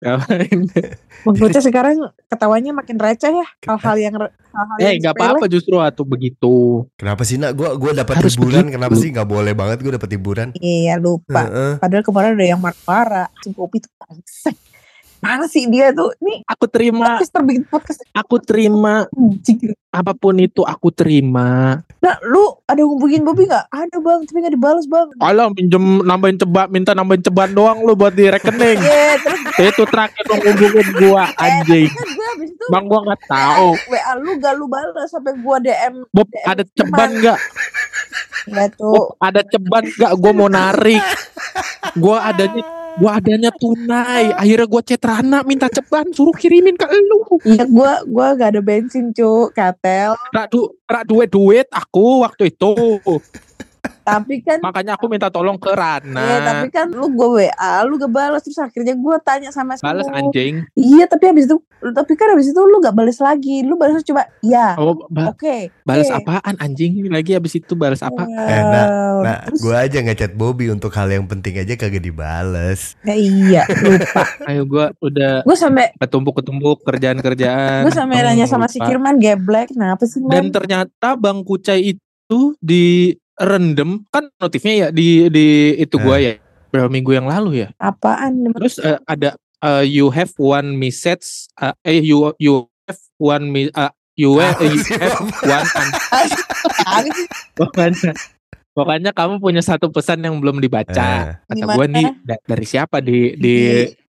Ngapain? 0.00 0.60
Kuce 1.40 1.60
sekarang 1.60 2.00
ketawanya 2.26 2.72
makin 2.72 2.96
receh 2.96 3.28
ya 3.28 3.46
hal-hal 3.68 3.96
yang 4.00 4.14
hal-hal 4.16 4.76
Eh, 4.80 4.96
yang 4.96 5.04
nggak 5.04 5.14
apa-apa 5.14 5.44
justru 5.46 5.76
atau 5.76 6.08
begitu. 6.08 6.88
Kenapa 6.96 7.22
sih 7.28 7.36
nak? 7.36 7.52
Gua 7.52 7.76
gua 7.76 7.92
dapat 7.92 8.24
hiburan. 8.24 8.64
begitu. 8.64 8.74
Kenapa 8.80 8.94
sih 8.96 9.08
nggak 9.12 9.28
boleh 9.28 9.52
banget 9.52 9.78
gue 9.84 9.92
dapat 9.94 10.10
hiburan? 10.16 10.48
iya 10.58 10.96
lupa 10.96 11.46
padahal 11.78 12.04
kemarin 12.04 12.30
ada 12.36 12.46
yang 12.56 12.60
marah-marah 12.60 13.28
si 13.44 13.52
Bobi 13.52 13.78
tuh 13.84 13.92
Mana 15.20 15.44
sih 15.44 15.68
dia 15.68 15.92
tuh? 15.92 16.16
Ini 16.16 16.48
Aku 16.48 16.64
terima, 16.64 17.20
podcaster 17.20 17.44
bikin 17.44 17.64
podcast 17.68 18.00
aku 18.16 18.40
terima 18.40 19.04
anjing. 19.12 19.76
apa 19.92 20.16
pun 20.16 20.32
itu 20.40 20.64
aku 20.64 20.88
terima. 20.88 21.76
Nah, 22.00 22.16
lu 22.24 22.56
ada 22.64 22.80
hubungin 22.80 23.20
Bobby 23.20 23.44
gak? 23.44 23.68
Ada 23.68 24.00
bang, 24.00 24.24
tapi 24.24 24.38
gak 24.40 24.54
dibalas 24.56 24.88
bang. 24.88 25.12
Kalau 25.20 25.46
minjem 25.52 25.84
nambahin 26.00 26.40
ceban, 26.40 26.66
minta 26.72 26.96
nambahin 26.96 27.20
ceban 27.20 27.52
doang 27.52 27.84
lu 27.84 27.92
buat 27.92 28.16
di 28.16 28.32
rekening. 28.32 28.80
Iya, 28.90 29.20
terus 29.20 29.76
itu 29.76 29.84
terakhir 29.84 30.24
lu 30.24 30.34
ngubungin 30.40 30.88
gua 30.96 31.24
anjing. 31.36 31.90
gue 31.92 32.26
abis 32.38 32.48
itu 32.56 32.64
Bang 32.72 32.88
gua 32.88 33.00
nggak 33.04 33.22
tahu. 33.28 33.68
WA 33.92 34.12
lu 34.16 34.30
gak 34.40 34.54
lu 34.56 34.64
balas 34.72 35.08
sampai 35.12 35.36
gua 35.36 35.60
DM 35.60 35.94
Bob 36.16 36.26
DM 36.32 36.46
ada 36.48 36.62
ceban 36.64 37.10
nggak? 37.12 37.38
Enggak 38.48 38.68
tuh. 38.80 38.94
Bob 38.96 39.06
ada 39.20 39.40
ceban 39.44 39.84
nggak? 39.84 40.12
Gua 40.16 40.32
mau 40.32 40.48
narik. 40.48 41.04
Gua 42.02 42.22
adanya 42.22 42.62
gua 42.98 43.22
adanya 43.22 43.54
tunai. 43.54 44.34
Akhirnya 44.34 44.66
gua 44.66 44.82
chat 44.82 45.04
Rana 45.04 45.46
minta 45.46 45.70
ceban 45.70 46.10
suruh 46.10 46.34
kirimin 46.34 46.74
ke 46.74 46.88
lu. 46.90 47.38
Iya 47.46 47.64
gua 47.70 48.02
gua 48.08 48.34
gak 48.34 48.56
ada 48.56 48.60
bensin 48.64 49.14
cu 49.14 49.52
katel. 49.54 50.18
Rak 50.34 50.46
du, 50.50 50.74
rak 50.90 51.04
duit 51.06 51.28
duit 51.30 51.66
aku 51.70 52.26
waktu 52.26 52.50
itu. 52.50 52.98
Tapi 54.02 54.40
kan 54.40 54.58
Makanya 54.60 54.94
aku 54.94 55.06
minta 55.06 55.28
tolong 55.28 55.56
ke 55.56 55.70
Iya, 55.70 56.36
tapi 56.40 56.66
Rana. 56.66 56.70
kan 56.70 56.86
lu 56.88 57.06
gua 57.10 57.28
WA, 57.36 57.72
lu 57.82 57.94
gak 57.96 58.08
balas 58.08 58.40
terus 58.40 58.56
akhirnya 58.56 58.92
gua 58.94 59.16
tanya 59.16 59.48
sama 59.48 59.74
si 59.74 59.82
Balas 59.82 60.06
anjing. 60.06 60.64
Iya, 60.72 61.04
tapi 61.04 61.24
habis 61.26 61.44
itu 61.44 61.56
tapi 61.80 62.12
kan 62.12 62.28
habis 62.30 62.46
itu 62.46 62.60
lu 62.60 62.76
gak 62.78 62.92
balas 62.92 63.16
lagi. 63.18 63.62
Lu 63.62 63.74
balas 63.74 64.02
cuma 64.02 64.24
ya. 64.40 64.76
Oh, 64.76 64.96
ba- 65.06 65.30
Oke. 65.30 65.72
balas 65.82 66.08
oke. 66.08 66.20
apaan 66.20 66.56
anjing 66.56 66.92
lagi 67.06 67.32
habis 67.32 67.54
itu 67.54 67.72
balas 67.72 68.00
apa? 68.00 68.24
Eh, 68.24 68.62
nah, 68.62 68.86
Wow. 68.90 69.18
Nah, 69.20 69.38
Terus- 69.46 69.60
gua 69.60 69.76
aja 69.80 69.98
ngechat 70.00 70.32
Bobby 70.32 70.68
untuk 70.68 70.90
hal 70.90 71.08
yang 71.08 71.24
penting 71.24 71.56
aja 71.56 71.74
kagak 71.74 72.00
dibales. 72.00 72.96
Ya, 73.02 73.12
iya, 73.12 73.62
lupa. 73.68 74.24
Ayo 74.48 74.64
gua 74.64 74.96
udah 74.98 75.42
gue 75.42 75.56
sampai 75.56 75.92
ketumpuk-ketumpuk 75.94 76.80
kerjaan-kerjaan. 76.82 77.84
gue 77.84 77.92
sampai 77.92 78.16
nanya 78.22 78.46
sama 78.46 78.64
si 78.64 78.76
lupa. 78.76 78.88
Firman 78.88 79.16
geblek. 79.16 79.70
Kenapa 79.70 80.04
sih 80.04 80.20
Dan 80.22 80.48
ternyata 80.50 81.14
Bang 81.14 81.42
Kucai 81.42 81.92
itu 81.92 82.40
di 82.58 83.12
rendem 83.40 84.04
kan 84.12 84.28
notifnya 84.36 84.74
ya 84.76 84.88
di 84.92 85.32
di 85.32 85.46
itu 85.80 85.96
gua 85.96 86.20
ya 86.20 86.36
berapa 86.70 86.86
minggu 86.86 87.10
yang 87.16 87.26
lalu 87.26 87.66
ya. 87.66 87.68
Apaan? 87.80 88.52
Terus 88.54 88.78
eh, 88.78 89.00
ada 89.08 89.34
eh, 89.58 89.84
you 89.88 90.12
have 90.12 90.30
one 90.36 90.76
message 90.76 91.48
eh, 91.58 91.74
eh 91.82 91.98
you 92.04 92.30
you 92.38 92.68
have 92.86 93.00
one 93.18 93.48
mi- 93.50 93.72
eh, 93.72 93.92
you, 94.14 94.36
have, 94.38 94.60
Apa 94.60 94.64
you 94.70 94.78
have 95.00 95.18
one 95.72 95.90
pokoknya 97.58 98.12
pokoknya 98.70 99.10
kamu 99.10 99.42
punya 99.42 99.62
satu 99.64 99.90
pesan 99.90 100.22
yang 100.22 100.38
belum 100.38 100.62
dibaca. 100.62 101.40
Eh, 101.40 101.42
Kata 101.48 101.64
gua 101.74 101.86
nih 101.90 102.06
da- 102.22 102.42
dari 102.44 102.66
siapa 102.68 103.02
di 103.02 103.34
di 103.34 103.56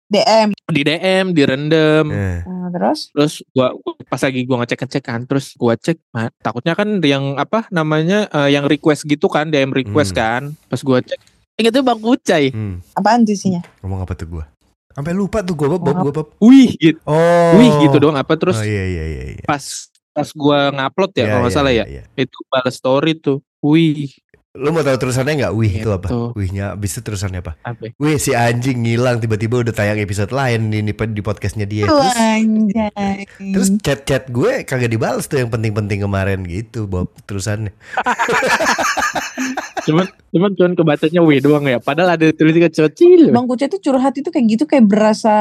DM. 0.09 0.49
di 0.67 0.83
DM 0.83 1.27
direndam. 1.31 2.09
eh. 2.09 2.41
Nah, 2.43 2.69
terus? 2.69 3.09
Terus 3.11 3.35
gua 3.51 3.73
gua- 3.75 3.97
pas 4.03 4.17
lagi 4.19 4.41
gua 4.43 4.57
ngecek-ngecek 4.59 5.03
kan, 5.03 5.21
terus 5.25 5.53
gua 5.55 5.75
cek 5.75 5.97
nah, 6.11 6.29
takutnya 6.39 6.73
kan 6.73 7.01
yang 7.03 7.37
apa 7.37 7.69
namanya 7.69 8.25
eh, 8.27 8.51
yang 8.51 8.65
request 8.65 9.05
gitu 9.05 9.27
kan, 9.27 9.49
DM 9.49 9.69
request 9.71 10.13
Hmm. 10.13 10.19
kan. 10.19 10.43
Pas 10.67 10.81
gua 10.81 11.01
cek 11.01 11.21
itu 11.59 11.81
Bang 11.83 11.99
Kucai. 11.99 12.49
Hmm, 12.49 12.81
Apaan 12.95 13.23
tuh 13.23 13.33
isinya? 13.33 13.61
ngomong 13.79 14.01
apa 14.01 14.13
tuh 14.15 14.29
gua? 14.31 14.45
Sampai 14.91 15.13
lupa 15.13 15.41
tuh 15.41 15.55
gua, 15.55 15.69
Bob, 15.71 15.85
gua, 15.95 16.13
Bob. 16.13 16.29
Wih 16.39 16.73
gitu. 16.75 16.99
Oh. 17.05 17.55
Wih 17.55 17.73
gitu 17.83 17.97
doang 17.99 18.17
apa 18.17 18.35
terus 18.35 18.57
Oh 18.57 18.65
iya 18.65 18.85
iya 18.85 19.05
iya 19.07 19.25
iya. 19.35 19.45
pas 19.45 19.63
pas 20.11 20.29
gua 20.33 20.69
ngupload 20.71 21.13
ya 21.13 21.19
Iya, 21.19 21.29
kalau 21.29 21.41
nggak 21.41 21.49
iya, 21.49 21.59
salah 21.59 21.73
iya, 21.73 21.85
ya. 21.85 22.03
iya. 22.03 22.03
Itu 22.19 22.37
balas 22.49 22.75
story 22.75 23.13
tuh. 23.15 23.39
Wih, 23.59 24.11
Lu 24.59 24.75
mau 24.75 24.83
tahu 24.83 24.99
terusannya 24.99 25.35
nggak? 25.39 25.53
Wih 25.55 25.73
itu 25.79 25.91
apa? 25.95 26.11
Gitu. 26.11 26.35
Wihnya 26.35 26.75
abis 26.75 26.99
itu 26.99 27.01
terusannya 27.07 27.41
apa? 27.41 27.53
apa? 27.63 27.95
Wih 27.95 28.19
si 28.19 28.35
anjing 28.35 28.83
ngilang 28.83 29.23
tiba-tiba 29.23 29.63
udah 29.63 29.71
tayang 29.71 30.03
episode 30.03 30.35
lain 30.35 30.75
di, 30.75 30.83
di, 30.83 30.93
di 30.93 31.23
podcastnya 31.23 31.65
dia. 31.65 31.87
Terus, 31.87 32.15
Anjay. 32.19 33.25
terus 33.55 33.69
chat-chat 33.79 34.27
gue 34.35 34.67
kagak 34.67 34.91
dibales 34.91 35.31
tuh 35.31 35.39
yang 35.39 35.51
penting-penting 35.55 36.03
kemarin 36.03 36.43
gitu 36.43 36.91
Bob 36.91 37.15
terusannya. 37.31 37.71
Cuman 39.89 40.05
cuman 40.29 40.51
cuman 40.53 40.73
kebacanya 40.77 41.21
wih 41.25 41.41
doang 41.41 41.65
ya. 41.65 41.81
Padahal 41.81 42.21
ada 42.21 42.27
tulisan 42.37 42.69
kecil. 42.69 43.33
Bang 43.33 43.49
Kucai 43.49 43.73
tuh 43.73 43.81
curhat 43.81 44.13
itu 44.21 44.29
kayak 44.29 44.47
gitu 44.53 44.65
kayak 44.69 44.85
berasa 44.85 45.33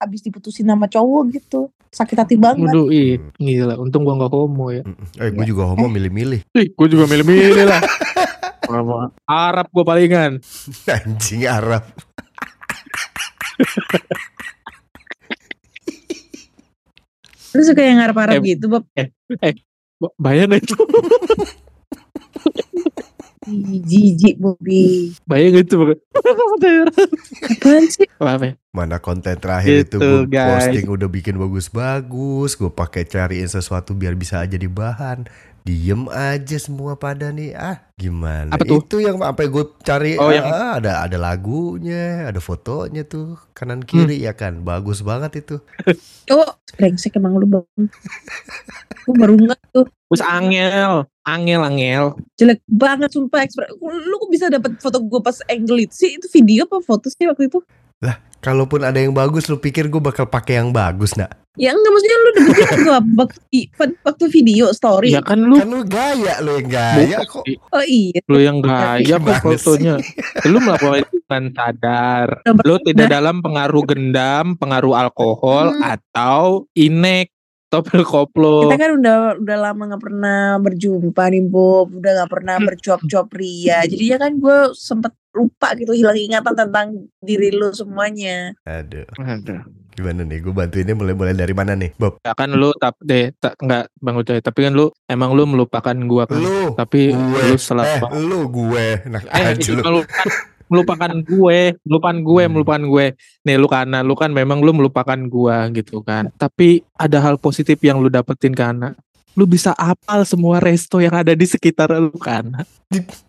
abis 0.00 0.24
diputusin 0.24 0.64
sama 0.64 0.88
cowok 0.88 1.22
gitu. 1.36 1.68
Sakit 1.90 2.16
hati 2.16 2.36
banget. 2.38 2.70
Waduh, 2.70 2.86
ih, 2.88 3.18
gila. 3.36 3.74
Untung 3.76 4.06
gua 4.06 4.14
nggak 4.14 4.30
homo 4.30 4.70
ya. 4.70 4.86
Eh 5.18 5.34
gue 5.34 5.42
juga 5.42 5.66
homo 5.66 5.90
milih-milih. 5.90 6.46
Ih, 6.54 6.70
gua 6.72 6.86
juga 6.86 7.04
milih-milih 7.10 7.66
lah. 7.66 7.82
Sama 8.70 9.10
Arab 9.26 9.66
gua 9.68 9.84
palingan. 9.84 10.38
Anjing 10.88 11.44
Arab. 11.44 11.82
Lu 17.50 17.62
suka 17.66 17.82
yang 17.82 17.98
ngarep-ngarep 17.98 18.38
Eh, 18.40 18.46
gitu, 18.54 18.64
Bob? 18.70 18.84
Ba- 20.00 20.14
Bayang 20.16 20.54
gak 20.54 20.62
itu? 20.62 20.74
Jijik, 23.82 24.38
Bobby. 24.38 25.10
Bayang 25.26 25.58
itu? 25.58 25.98
Apaan 27.42 27.84
sih? 27.90 28.06
Apa 28.16 28.44
ya? 28.46 28.54
Mana 28.70 29.02
konten 29.02 29.34
terakhir 29.34 29.82
Gitu, 29.82 29.98
itu 29.98 30.06
gue 30.22 30.30
guys. 30.30 30.70
posting 30.70 30.86
udah 30.86 31.08
bikin 31.10 31.34
bagus-bagus. 31.34 32.54
Gue 32.54 32.70
pakai 32.70 33.02
cariin 33.02 33.50
sesuatu 33.50 33.90
biar 33.92 34.14
bisa 34.14 34.38
aja 34.38 34.54
di 34.54 34.70
bahan. 34.70 35.26
Diem 35.70 36.10
aja 36.10 36.58
semua 36.58 36.98
pada 36.98 37.30
nih. 37.30 37.54
Ah 37.54 37.78
gimana? 37.94 38.50
Apa 38.50 38.66
tuh? 38.66 38.82
Itu 38.82 38.98
yang 38.98 39.22
apa 39.22 39.46
gue 39.46 39.64
cari. 39.86 40.18
Oh, 40.18 40.26
ah, 40.26 40.34
yang- 40.34 40.50
ada 40.82 41.06
ada 41.06 41.14
lagunya, 41.14 42.26
ada 42.26 42.42
fotonya 42.42 43.06
tuh 43.06 43.38
kanan 43.54 43.78
kiri 43.80 44.18
Hmm. 44.18 44.26
ya 44.26 44.32
kan. 44.34 44.66
Bagus 44.66 44.98
banget 45.00 45.46
itu. 45.46 45.62
Oh, 46.30 46.46
brengsek 46.74 47.14
emang 47.14 47.34
lu, 47.34 47.46
Bang. 47.46 47.66
Gue 49.02 49.14
baru 49.14 49.34
nggak 49.36 49.58
tuh. 49.70 49.86
Terus 50.10 50.22
angel, 50.22 51.06
angel, 51.22 51.60
angel. 51.62 52.04
Jelek 52.34 52.62
banget 52.66 53.10
sumpah 53.10 53.42
ekspres. 53.42 53.70
Lu 53.78 54.14
kok 54.16 54.30
bisa 54.30 54.46
dapat 54.46 54.74
foto 54.78 54.98
gue 54.98 55.20
pas 55.20 55.38
angle 55.46 55.86
itu 55.86 55.94
sih? 55.94 56.10
Itu 56.18 56.26
video 56.26 56.66
apa 56.66 56.82
foto 56.82 57.06
sih 57.06 57.26
waktu 57.26 57.46
itu? 57.46 57.62
Kalaupun 58.40 58.80
ada 58.80 58.96
yang 58.96 59.12
bagus, 59.12 59.52
lu 59.52 59.60
pikir 59.60 59.92
gue 59.92 60.00
bakal 60.00 60.24
pakai 60.24 60.56
yang 60.56 60.72
bagus 60.72 61.12
nak? 61.12 61.36
Ya 61.60 61.76
enggak 61.76 61.92
maksudnya 61.92 62.16
lu 62.16 62.30
dapetnya 62.32 62.66
juga 62.72 62.92
waktu, 63.20 63.58
waktu 64.00 64.24
video 64.32 64.72
story. 64.72 65.12
Ya 65.12 65.20
kan 65.20 65.44
lu, 65.44 65.60
Kan 65.60 65.68
lu 65.68 65.84
gaya 65.84 66.40
lu 66.40 66.56
yang 66.56 66.68
gaya 66.72 67.20
kok. 67.28 67.44
Oh 67.44 67.84
iya. 67.84 68.16
lu 68.24 68.38
yang 68.40 68.64
gaya 68.64 69.20
kok 69.20 69.36
fotonya. 69.44 70.00
Lu 70.48 70.56
melakukan 70.56 71.04
itu 71.04 71.16
dengan 71.20 71.44
sadar. 71.52 72.28
Lu 72.64 72.80
tidak 72.80 73.12
dalam 73.12 73.44
pengaruh 73.44 73.84
gendam, 73.84 74.56
pengaruh 74.56 74.96
alkohol 74.96 75.76
Hmm. 75.76 76.00
atau 76.00 76.64
inek 76.72 77.28
pil 77.78 78.02
koplo. 78.02 78.66
Kita 78.66 78.76
kan 78.76 78.90
udah 78.98 79.16
udah 79.38 79.56
lama 79.62 79.82
nggak 79.94 80.02
pernah 80.02 80.58
berjumpa 80.58 81.22
nih 81.30 81.44
Bob, 81.46 81.94
udah 81.94 82.12
nggak 82.18 82.30
pernah 82.30 82.56
bercuap-cuap 82.58 83.30
ria. 83.30 83.86
Jadinya 83.86 84.26
kan 84.26 84.32
gue 84.36 84.58
sempet 84.74 85.14
lupa 85.30 85.78
gitu 85.78 85.94
hilang 85.94 86.18
ingatan 86.18 86.58
tentang 86.58 86.86
diri 87.22 87.54
lu 87.54 87.70
semuanya. 87.70 88.50
Aduh, 88.66 89.06
Aduh. 89.14 89.62
gimana 89.94 90.26
nih? 90.26 90.42
Gue 90.42 90.50
bantuinnya 90.50 90.98
mulai-mulai 90.98 91.38
dari 91.38 91.54
mana 91.54 91.78
nih, 91.78 91.94
Bob? 91.94 92.18
Ya 92.26 92.34
kan 92.34 92.50
lu 92.50 92.74
tap 92.74 92.98
deh 92.98 93.30
tak 93.38 93.54
enggak 93.62 93.86
Bang 94.02 94.18
Ucai, 94.18 94.42
tapi 94.42 94.66
kan 94.66 94.74
lu 94.74 94.90
emang 95.06 95.30
lu 95.30 95.46
melupakan 95.46 95.94
gua 96.10 96.26
kan. 96.26 96.42
Lu, 96.42 96.74
Tapi 96.74 97.14
gue, 97.14 97.42
lu 97.46 97.54
salah 97.54 97.86
eh, 97.86 98.02
lu 98.18 98.50
gue, 98.50 99.06
nah 99.06 99.22
Eh, 99.30 99.54
lu. 99.86 100.02
melupakan, 100.02 100.02
melupakan 100.70 101.10
gue, 101.10 101.74
melupakan 101.82 102.16
gue, 102.16 102.42
Hmm. 102.46 102.52
melupakan 102.54 102.82
gue. 102.86 103.06
Nih 103.42 103.56
lu 103.58 103.66
karena 103.66 104.06
lu 104.06 104.14
kan 104.14 104.30
memang 104.30 104.62
lu 104.62 104.70
melupakan 104.70 105.18
gua 105.26 105.66
gitu 105.74 106.00
kan. 106.00 106.30
Tapi 106.38 106.86
ada 106.94 107.18
hal 107.18 107.36
positif 107.36 107.76
yang 107.82 107.98
lu 107.98 108.06
dapetin 108.06 108.54
karena 108.54 108.94
lu 109.34 109.46
bisa 109.46 109.74
apal 109.74 110.22
semua 110.22 110.62
resto 110.62 111.02
yang 111.02 111.14
ada 111.14 111.34
di 111.34 111.46
sekitar 111.46 111.90
lu 111.98 112.14
kan. 112.14 112.62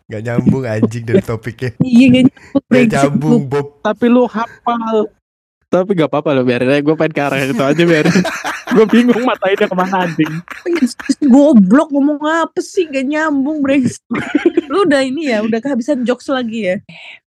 Gak 0.05 0.21
nyambung 0.21 0.65
anjing 0.65 1.05
dari 1.05 1.21
topiknya. 1.21 1.73
Iya 1.81 2.07
kan? 2.13 2.25
Gak 2.69 2.85
nyambung, 2.93 3.49
Bob. 3.49 3.81
Tapi 3.81 4.05
lu 4.05 4.29
hafal. 4.29 5.09
Tapi 5.71 5.95
gak 5.95 6.11
apa-apa 6.11 6.35
lo 6.35 6.43
biarin 6.43 6.67
aja 6.67 6.83
gue 6.83 6.95
pengen 6.99 7.13
ke 7.15 7.21
arah 7.23 7.39
itu 7.41 7.63
aja 7.63 7.83
biarin. 7.87 8.11
gue 8.71 8.85
bingung 8.87 9.23
matainnya 9.23 9.67
ke 9.67 9.75
mana 9.75 10.07
anjing. 10.07 10.33
Goblok 11.27 11.91
ngomong 11.91 12.19
apa 12.23 12.59
sih 12.59 12.87
gak 12.87 13.05
nyambung 13.05 13.61
brengsek. 13.61 14.03
lu 14.71 14.87
udah 14.87 15.03
ini 15.03 15.31
ya, 15.31 15.43
udah 15.43 15.59
kehabisan 15.59 16.07
jokes 16.07 16.31
lagi 16.31 16.71
ya. 16.71 16.75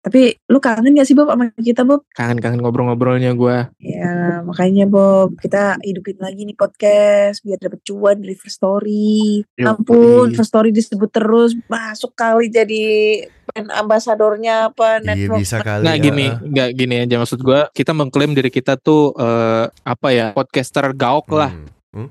Tapi 0.03 0.35
lu 0.51 0.59
kangen 0.59 0.99
gak 0.99 1.07
sih 1.07 1.15
Bob 1.15 1.31
sama 1.31 1.55
kita 1.63 1.87
Bob? 1.87 2.03
Kangen-kangen 2.19 2.59
ngobrol-ngobrolnya 2.59 3.39
gue. 3.39 3.71
Ya 3.79 4.43
makanya 4.43 4.91
Bob 4.91 5.39
kita 5.39 5.79
hidupin 5.83 6.19
lagi 6.19 6.43
nih 6.43 6.59
podcast 6.59 7.43
biar 7.47 7.59
dapet 7.63 7.87
cuan 7.87 8.19
dari 8.19 8.35
First 8.35 8.59
Story. 8.59 9.47
Yoi. 9.55 9.67
Ampun 9.67 10.35
First 10.35 10.51
Story 10.51 10.75
disebut 10.75 11.11
terus 11.15 11.55
masuk 11.71 12.19
kali 12.19 12.51
jadi 12.51 12.83
brand 13.43 13.71
ambasadornya 13.75 14.71
apa 14.75 14.99
Iya 14.99 15.07
network. 15.07 15.39
bisa 15.39 15.57
kali. 15.63 15.83
Nggak 15.87 15.99
ya. 15.99 16.03
gini, 16.03 16.27
nggak 16.51 16.69
gini 16.75 16.95
aja 17.07 17.17
maksud 17.23 17.39
gue. 17.39 17.61
Kita 17.71 17.93
mengklaim 17.95 18.35
diri 18.35 18.51
kita 18.51 18.75
tuh 18.79 19.15
eh, 19.15 19.67
apa 19.71 20.09
ya 20.11 20.35
podcaster 20.35 20.91
gaok 20.95 21.31
lah. 21.39 21.53
Hmm. 21.93 22.09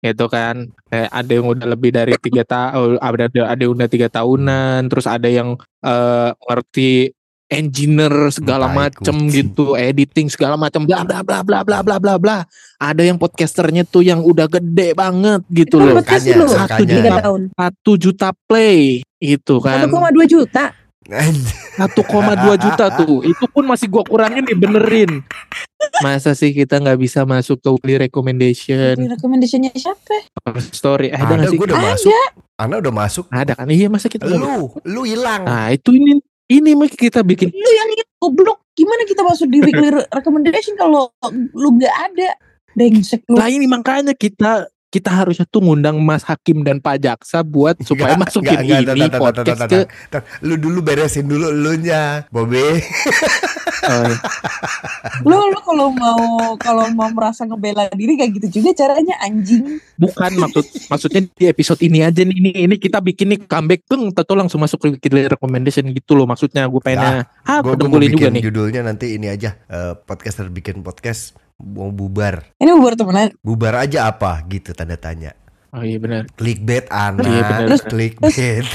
gitu 0.00 0.32
kan 0.32 0.72
kayak 0.88 1.12
ada 1.12 1.28
yang 1.28 1.44
udah 1.44 1.66
lebih 1.76 1.92
dari 1.92 2.16
tiga 2.16 2.40
tahun 2.40 2.96
ada 3.04 3.28
ada 3.28 3.40
ada 3.52 3.60
yang 3.60 3.76
udah 3.76 3.90
tiga 3.90 4.08
tahunan 4.08 4.88
terus 4.88 5.04
ada 5.04 5.28
yang 5.28 5.60
eh, 5.84 6.30
ngerti 6.32 7.12
engineer 7.50 8.30
segala 8.30 8.70
macem 8.70 9.26
kucing. 9.26 9.34
gitu, 9.34 9.74
editing 9.74 10.30
segala 10.30 10.54
macam 10.54 10.86
bla 10.86 11.02
bla 11.02 11.20
bla 11.26 11.42
bla 11.42 11.60
bla 11.66 11.78
bla 11.82 11.96
bla 11.98 12.14
bla. 12.16 12.38
Ada 12.78 13.02
yang 13.02 13.18
podcasternya 13.18 13.84
tuh 13.84 14.06
yang 14.06 14.22
udah 14.22 14.46
gede 14.46 14.94
banget 14.94 15.42
gitu 15.50 15.82
Itu 15.82 15.84
loh. 15.84 16.00
Satu 16.00 16.82
juta, 16.86 17.14
satu 17.58 17.92
juta 17.98 18.28
play 18.46 19.02
itu 19.18 19.54
kan. 19.58 19.90
1,2 19.90 20.30
juta. 20.30 20.72
1,2 21.08 21.80
juta 22.60 22.86
tuh. 22.92 23.24
Itu 23.24 23.44
pun 23.48 23.64
masih 23.64 23.88
gua 23.88 24.04
kurangin 24.04 24.44
nih 24.44 24.52
benerin. 24.54 25.24
Masa 26.00 26.36
sih 26.36 26.52
kita 26.52 26.76
nggak 26.76 27.00
bisa 27.00 27.24
masuk 27.24 27.56
ke 27.58 27.68
weekly 27.72 27.96
recommendation 27.98 28.96
Recommendationnya 29.08 29.72
siapa? 29.72 30.28
story? 30.70 31.08
Eh, 31.08 31.16
ada 31.16 31.24
Ada 31.24 31.34
nggak 31.40 31.50
sih? 31.50 31.56
gue 31.56 31.66
udah 31.66 31.80
masuk. 31.82 32.12
Ana 32.56 32.74
udah 32.78 32.92
masuk. 32.92 33.24
Ada 33.28 33.52
kan? 33.56 33.66
Iya 33.66 33.88
masa 33.88 34.06
kita 34.06 34.28
Lu, 34.28 34.68
lu 34.84 35.02
hilang. 35.04 35.48
Nah 35.48 35.72
itu 35.72 35.96
ini 35.96 36.20
ini 36.50 36.70
mah 36.76 36.88
kita 36.88 37.24
bikin 37.24 37.48
Lu 37.48 37.70
yang 37.70 37.88
itu 37.90 38.04
goblok. 38.18 38.60
Gimana 38.76 39.02
kita 39.04 39.22
masuk 39.24 39.48
di 39.48 39.58
weekly 39.60 39.88
re- 39.90 40.08
recommendation 40.18 40.76
kalau 40.76 41.08
lu 41.32 41.68
nggak 41.74 41.94
ada? 42.12 42.36
Brengsek 42.70 43.24
lu. 43.26 43.40
Nah 43.40 43.48
ini 43.48 43.64
makanya 43.64 44.12
kita 44.12 44.68
kita 44.90 45.10
harusnya 45.10 45.46
tuh 45.46 45.62
ngundang 45.62 45.96
Mas 46.02 46.26
Hakim 46.26 46.66
dan 46.66 46.82
Pak 46.82 46.98
Jaksa 46.98 47.46
buat 47.46 47.78
supaya 47.88 48.18
Nggak, 48.18 48.26
masukin 48.26 48.58
nggak, 48.58 48.82
nggak, 48.84 48.96
ini 48.98 49.06
tar, 49.08 49.20
podcast 49.22 49.60
tar, 49.62 49.70
ke 49.70 49.80
tar, 50.10 50.20
tar. 50.20 50.22
Lu 50.42 50.54
dulu 50.58 50.78
beresin 50.82 51.30
dulu 51.30 51.46
elunya, 51.48 52.26
Bobe. 52.28 52.82
Oh, 53.80 54.04
iya. 54.06 54.18
Lu 55.24 55.36
lu 55.50 55.58
kalau 55.64 55.88
mau 55.94 56.20
kalau 56.60 56.84
mau 56.92 57.08
merasa 57.10 57.48
ngebela 57.48 57.88
diri 57.96 58.18
kayak 58.18 58.30
gitu 58.38 58.60
juga 58.60 58.84
caranya 58.84 59.16
anjing. 59.24 59.80
bukan 59.96 60.32
maksud 60.36 60.64
maksudnya 60.88 61.20
di 61.28 61.44
episode 61.48 61.80
ini 61.84 62.00
aja 62.00 62.24
nih 62.24 62.36
ini 62.36 62.50
ini 62.68 62.76
kita 62.80 63.04
bikin 63.04 63.36
nih 63.36 63.40
comeback 63.44 63.84
tuh 63.84 64.00
tentu 64.12 64.32
langsung 64.32 64.60
masuk 64.60 64.80
ke 64.96 65.08
recommendation 65.28 65.84
gitu 65.92 66.16
loh 66.16 66.24
maksudnya 66.24 66.64
gue 66.68 66.80
pengennya 66.80 67.28
ah 67.44 67.60
Gue 67.60 67.76
gue 67.76 67.88
mau 67.88 68.00
juga 68.00 68.28
bikin 68.28 68.32
nih 68.32 68.42
judulnya 68.48 68.80
nanti 68.84 69.16
ini 69.16 69.28
aja. 69.28 69.56
eh, 69.68 69.92
podcaster 69.96 70.48
bikin 70.48 70.80
podcast 70.80 71.36
mau 71.60 71.92
bubar. 71.92 72.48
Ini 72.56 72.72
buat 72.72 72.96
temenan. 72.96 73.28
Bubar 73.40 73.74
aja 73.78 74.08
apa 74.08 74.40
gitu 74.48 74.72
tanda 74.72 74.96
tanya. 74.96 75.36
oh 75.70 75.86
iya 75.86 76.02
benar 76.02 76.26
Clickbait 76.34 76.90
anak. 76.90 77.22
Iya, 77.22 77.42
benar. 77.46 77.66
Terus- 77.70 77.86
clickbait. 77.86 78.66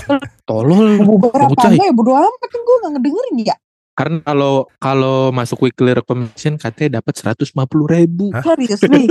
tolol 0.47 1.01
Bubar 1.01 1.51
Kamu 1.51 1.57
apa 1.59 1.75
ya 1.75 1.91
bodo 1.91 2.15
amat 2.15 2.39
kan 2.45 2.59
gue 2.61 2.75
gak 2.79 2.91
ngedengerin 2.95 3.37
ya. 3.43 3.55
karena 3.95 4.19
kalau 4.21 4.67
kalau 4.77 5.31
masuk 5.31 5.63
weekly 5.63 5.91
recommendation 5.91 6.55
katanya 6.55 6.99
dapat 6.99 7.15
150 7.15 7.47
ribu 7.87 8.27
Hah? 8.31 8.43
Seriously. 8.43 9.07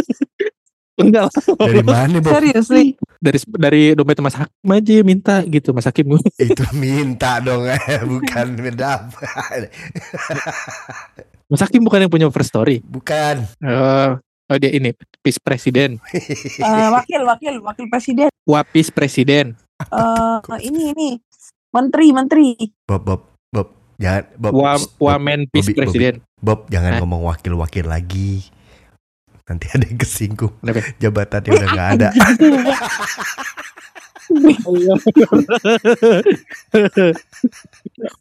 enggak. 1.03 1.33
Dari 1.59 1.83
mana, 1.83 2.21
Bob? 2.21 2.39
Seriously. 2.39 2.95
Dari 3.25 3.39
dari 3.57 3.83
dompet 3.97 4.21
Mas 4.21 4.37
Hakim 4.37 4.69
aja 4.69 4.95
minta 5.01 5.37
gitu 5.49 5.73
Mas 5.73 5.89
Hakim 5.89 6.13
Itu 6.37 6.65
minta 6.77 7.41
dong, 7.41 7.65
bukan 8.05 8.47
mendapat. 8.61 9.73
Mas 11.49 11.61
Hakim 11.65 11.81
bukan 11.81 12.05
yang 12.05 12.13
punya 12.13 12.29
first 12.29 12.53
story 12.53 12.85
Bukan. 12.85 13.49
Eh, 13.65 14.11
oh 14.21 14.57
dia 14.61 14.71
ini 14.77 14.93
Pis 15.25 15.41
Presiden 15.41 15.97
Eh, 16.61 16.89
wakil 16.93 17.25
wakil 17.25 17.55
wakil 17.65 17.87
presiden. 17.89 18.29
Wapis 18.45 18.93
Presiden 18.93 19.57
Eh 19.89 20.59
ini 20.61 20.93
ini 20.93 21.09
menteri 21.75 22.13
menteri. 22.13 22.55
Bob, 22.87 23.03
Bob, 23.03 23.21
Bob. 23.51 23.69
Jangan, 23.99 24.23
Bob. 24.39 24.53
Wa, 24.55 24.73
Wamen 25.01 25.49
Pis 25.51 25.73
Presiden 25.73 26.21
Bob, 26.45 26.69
jangan 26.69 26.97
Hah? 26.97 27.01
ngomong 27.01 27.25
wakil-wakil 27.25 27.89
lagi. 27.89 28.53
Nanti 29.45 29.69
ada 29.69 29.85
yang 29.85 30.01
kesinggung. 30.01 30.57
Kenapa? 30.61 30.81
Jabatannya 30.97 31.51
udah 31.53 31.69
nggak 31.69 31.91
ada. 32.01 32.09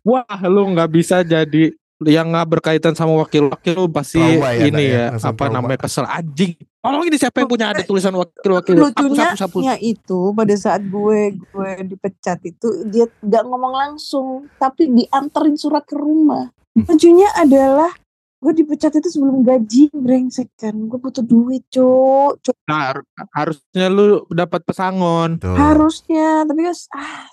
Wah, 0.04 0.40
lu 0.52 0.76
nggak 0.76 0.92
bisa 0.92 1.24
jadi 1.24 1.72
yang 2.04 2.36
nggak 2.36 2.60
berkaitan 2.60 2.92
sama 2.92 3.16
wakil-wakil 3.24 3.74
lu 3.80 3.88
pasti 3.88 4.20
Trauma 4.20 4.52
ya, 4.52 4.68
ini 4.68 4.84
ya? 4.92 5.16
ya, 5.16 5.24
apa 5.24 5.48
trauma. 5.48 5.56
namanya 5.64 5.80
kesel 5.88 6.04
anjing. 6.04 6.60
Tolong 6.84 7.08
ini 7.08 7.16
siapa 7.16 7.40
yang 7.40 7.48
punya 7.48 7.72
ada 7.72 7.80
tulisan 7.88 8.12
wakil-wakil? 8.12 8.76
Lucunya 8.76 9.32
nya 9.40 9.76
itu 9.80 10.36
pada 10.36 10.56
saat 10.60 10.84
gue 10.84 11.40
gue 11.40 11.70
dipecat 11.88 12.44
itu 12.44 12.68
dia 12.92 13.08
nggak 13.24 13.44
ngomong 13.48 13.72
langsung 13.72 14.52
tapi 14.60 14.92
dianterin 14.92 15.56
surat 15.56 15.88
ke 15.88 15.96
rumah. 15.96 16.52
Hmm. 16.76 16.84
Lucunya 16.84 17.32
adalah 17.40 17.96
gue 18.44 18.54
dipecat 18.54 18.92
itu 18.94 19.08
sebelum 19.10 19.42
gaji 19.42 19.88
brengsek 19.90 20.52
kan. 20.54 20.76
Gue 20.84 21.00
butuh 21.00 21.24
duit 21.24 21.64
cok 21.70 22.40
Cok, 22.42 22.56
Nah, 22.66 22.92
har- 22.92 23.08
harusnya 23.34 23.88
lu 23.88 24.06
dapat 24.30 24.62
pesangon. 24.62 25.40
Tuh. 25.40 25.56
harusnya 25.56 26.44
tapi 26.44 26.62
kan 26.62 26.76
ah 26.94 27.24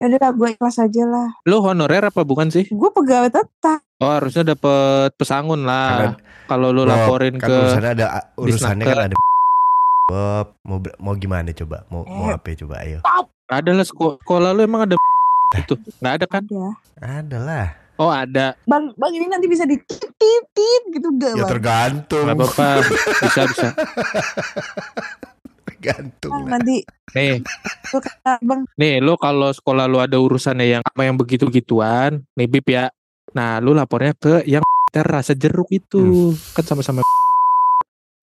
ya 0.00 0.08
udah 0.08 0.32
gue 0.32 0.48
ikhlas 0.50 0.76
aja 0.76 1.04
lah. 1.04 1.28
Lu 1.44 1.60
honorer 1.60 2.02
apa 2.02 2.20
bukan 2.20 2.48
sih? 2.48 2.66
gue 2.66 2.90
pegawai 2.90 3.30
tetap. 3.30 3.80
Oh, 3.96 4.10
harusnya 4.10 4.42
dapat 4.48 5.14
pesangon 5.14 5.62
lah. 5.62 5.88
Karena- 6.10 6.18
Kalau 6.46 6.68
lu 6.68 6.82
Bob, 6.82 6.90
laporin 6.90 7.36
kan 7.36 7.46
ke 7.46 7.54
urusannya 7.54 7.90
ada 7.92 8.06
urusannya 8.34 8.84
kan 8.84 8.98
ada 9.06 9.16
Bob 10.04 10.46
mau 10.62 10.78
mau 10.98 11.14
gimana 11.14 11.52
coba? 11.52 11.86
Mau 11.86 12.02
mau 12.02 12.26
Eh. 12.26 12.34
apa 12.34 12.46
ya, 12.48 12.56
coba? 12.58 12.74
Ayo. 12.80 12.98
Ada 13.46 13.70
lah 13.70 13.84
seko- 13.84 14.18
sekolah 14.18 14.50
lu 14.50 14.60
emang 14.60 14.82
ada 14.82 14.96
itu. 15.52 15.74
Nggak 16.00 16.14
ada 16.16 16.26
kan? 16.26 16.42
ada 16.96 17.38
lah 17.38 17.66
Oh 18.00 18.08
ada. 18.08 18.56
bang 18.64 18.96
bang 18.96 19.12
ini 19.12 19.26
nanti 19.28 19.44
bisa 19.44 19.68
dititit 19.68 20.82
gitu 20.88 21.08
gak 21.20 21.36
ya 21.36 21.44
bang 21.44 21.50
tergantung 21.52 22.24
Nggak 22.24 22.36
apa-apa. 22.40 22.68
Bisa 23.28 23.40
bisa. 23.44 23.68
tergantung 25.68 26.32
Bang, 26.32 26.44
lah. 26.48 26.50
nanti 26.56 26.76
Nih, 27.10 27.42
gue 27.90 28.00
kata 28.00 28.40
bang 28.40 28.60
nih 28.80 29.04
lu 29.04 29.18
kalau 29.20 29.52
sekolah 29.52 29.84
lu 29.84 30.00
ada 30.00 30.16
urusannya 30.16 30.78
yang 30.78 30.82
apa 30.86 31.02
yang 31.04 31.18
begitu-gituan, 31.18 32.24
nih 32.38 32.46
Bib 32.48 32.66
ya. 32.70 32.88
Nah, 33.34 33.58
lu 33.58 33.74
lapornya 33.74 34.14
ke 34.14 34.46
yang 34.46 34.62
ter 34.94 35.02
rasa 35.02 35.34
jeruk 35.34 35.68
itu. 35.74 36.32
Kan 36.54 36.64
sama-sama 36.64 37.02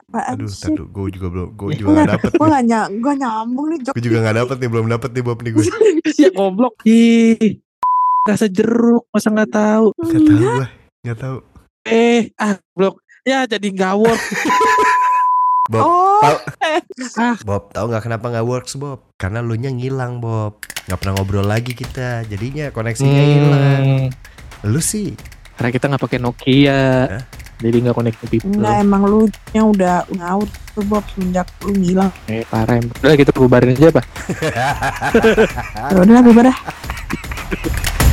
apaan 0.08 0.40
aduh 0.40 0.48
sih 0.48 0.72
tadu 0.72 0.88
gue 0.88 1.20
juga 1.20 1.28
belum 1.28 1.48
gue 1.60 1.84
juga 1.84 1.88
nggak 1.92 2.12
dapet 2.16 2.32
gue 2.32 2.48
gak, 2.48 2.64
ny 2.64 2.76
gua 3.04 3.14
nyambung 3.20 3.68
nih 3.76 3.80
gue 3.84 4.04
juga 4.08 4.18
nggak 4.24 4.38
dapet 4.40 4.56
nih 4.64 4.70
belum 4.72 4.86
dapet 4.88 5.10
nih 5.12 5.24
Bob 5.28 5.40
nih 5.44 5.52
gue 5.52 5.64
ya 6.24 6.30
goblok. 6.32 6.74
Ih. 6.88 7.60
Rasa 8.28 8.46
jeruk 8.46 9.08
masa 9.08 9.32
nggak 9.32 9.50
tahu. 9.50 9.88
nggak 9.96 10.20
tahu 10.20 10.36
gue 10.36 10.68
nggak 11.02 11.20
tahu 11.20 11.38
Eh, 11.88 12.36
ah, 12.36 12.60
blok. 12.76 13.00
Ya 13.24 13.48
jadi 13.48 13.72
gawor. 13.72 14.12
Bob 15.68 15.84
oh 15.84 16.20
tahu 16.20 16.38
Ah. 17.20 17.36
Bob 17.44 17.72
tahu 17.72 17.86
nggak 17.88 18.04
kenapa 18.04 18.26
nggak 18.30 18.48
works 18.48 18.76
Bob 18.76 19.04
karena 19.16 19.44
lu 19.44 19.56
nya 19.56 19.68
ngilang 19.68 20.24
Bob 20.24 20.64
nggak 20.88 20.96
pernah 20.96 21.14
ngobrol 21.16 21.44
lagi 21.44 21.76
kita 21.76 22.24
jadinya 22.24 22.72
koneksinya 22.72 23.24
hilang 23.28 23.84
Hmm, 23.84 24.08
lu 24.64 24.80
sih 24.80 25.12
karena 25.60 25.70
kita 25.70 25.92
nggak 25.92 26.04
pakai 26.04 26.20
Nokia. 26.24 26.84
Hah? 27.12 27.24
Jadi 27.58 27.78
nggak 27.82 27.96
connect 27.98 28.18
to 28.22 28.28
people. 28.30 28.48
Enggak 28.48 28.76
emang 28.80 29.02
lu 29.04 29.20
nya 29.52 29.62
udah 29.66 29.96
ngaut 30.14 30.46
tuh 30.72 30.86
Bob 30.86 31.04
semenjak 31.10 31.50
lu 31.66 31.74
ngilang. 31.74 32.14
Eh, 32.30 32.46
parah. 32.46 32.78
Udah 32.78 33.18
kita 33.18 33.34
bubarin 33.34 33.74
aja, 33.74 33.90
Pak. 33.90 34.06
Ya 35.92 35.98
udah 35.98 36.22
bubar 36.22 36.48
dah. 36.48 36.58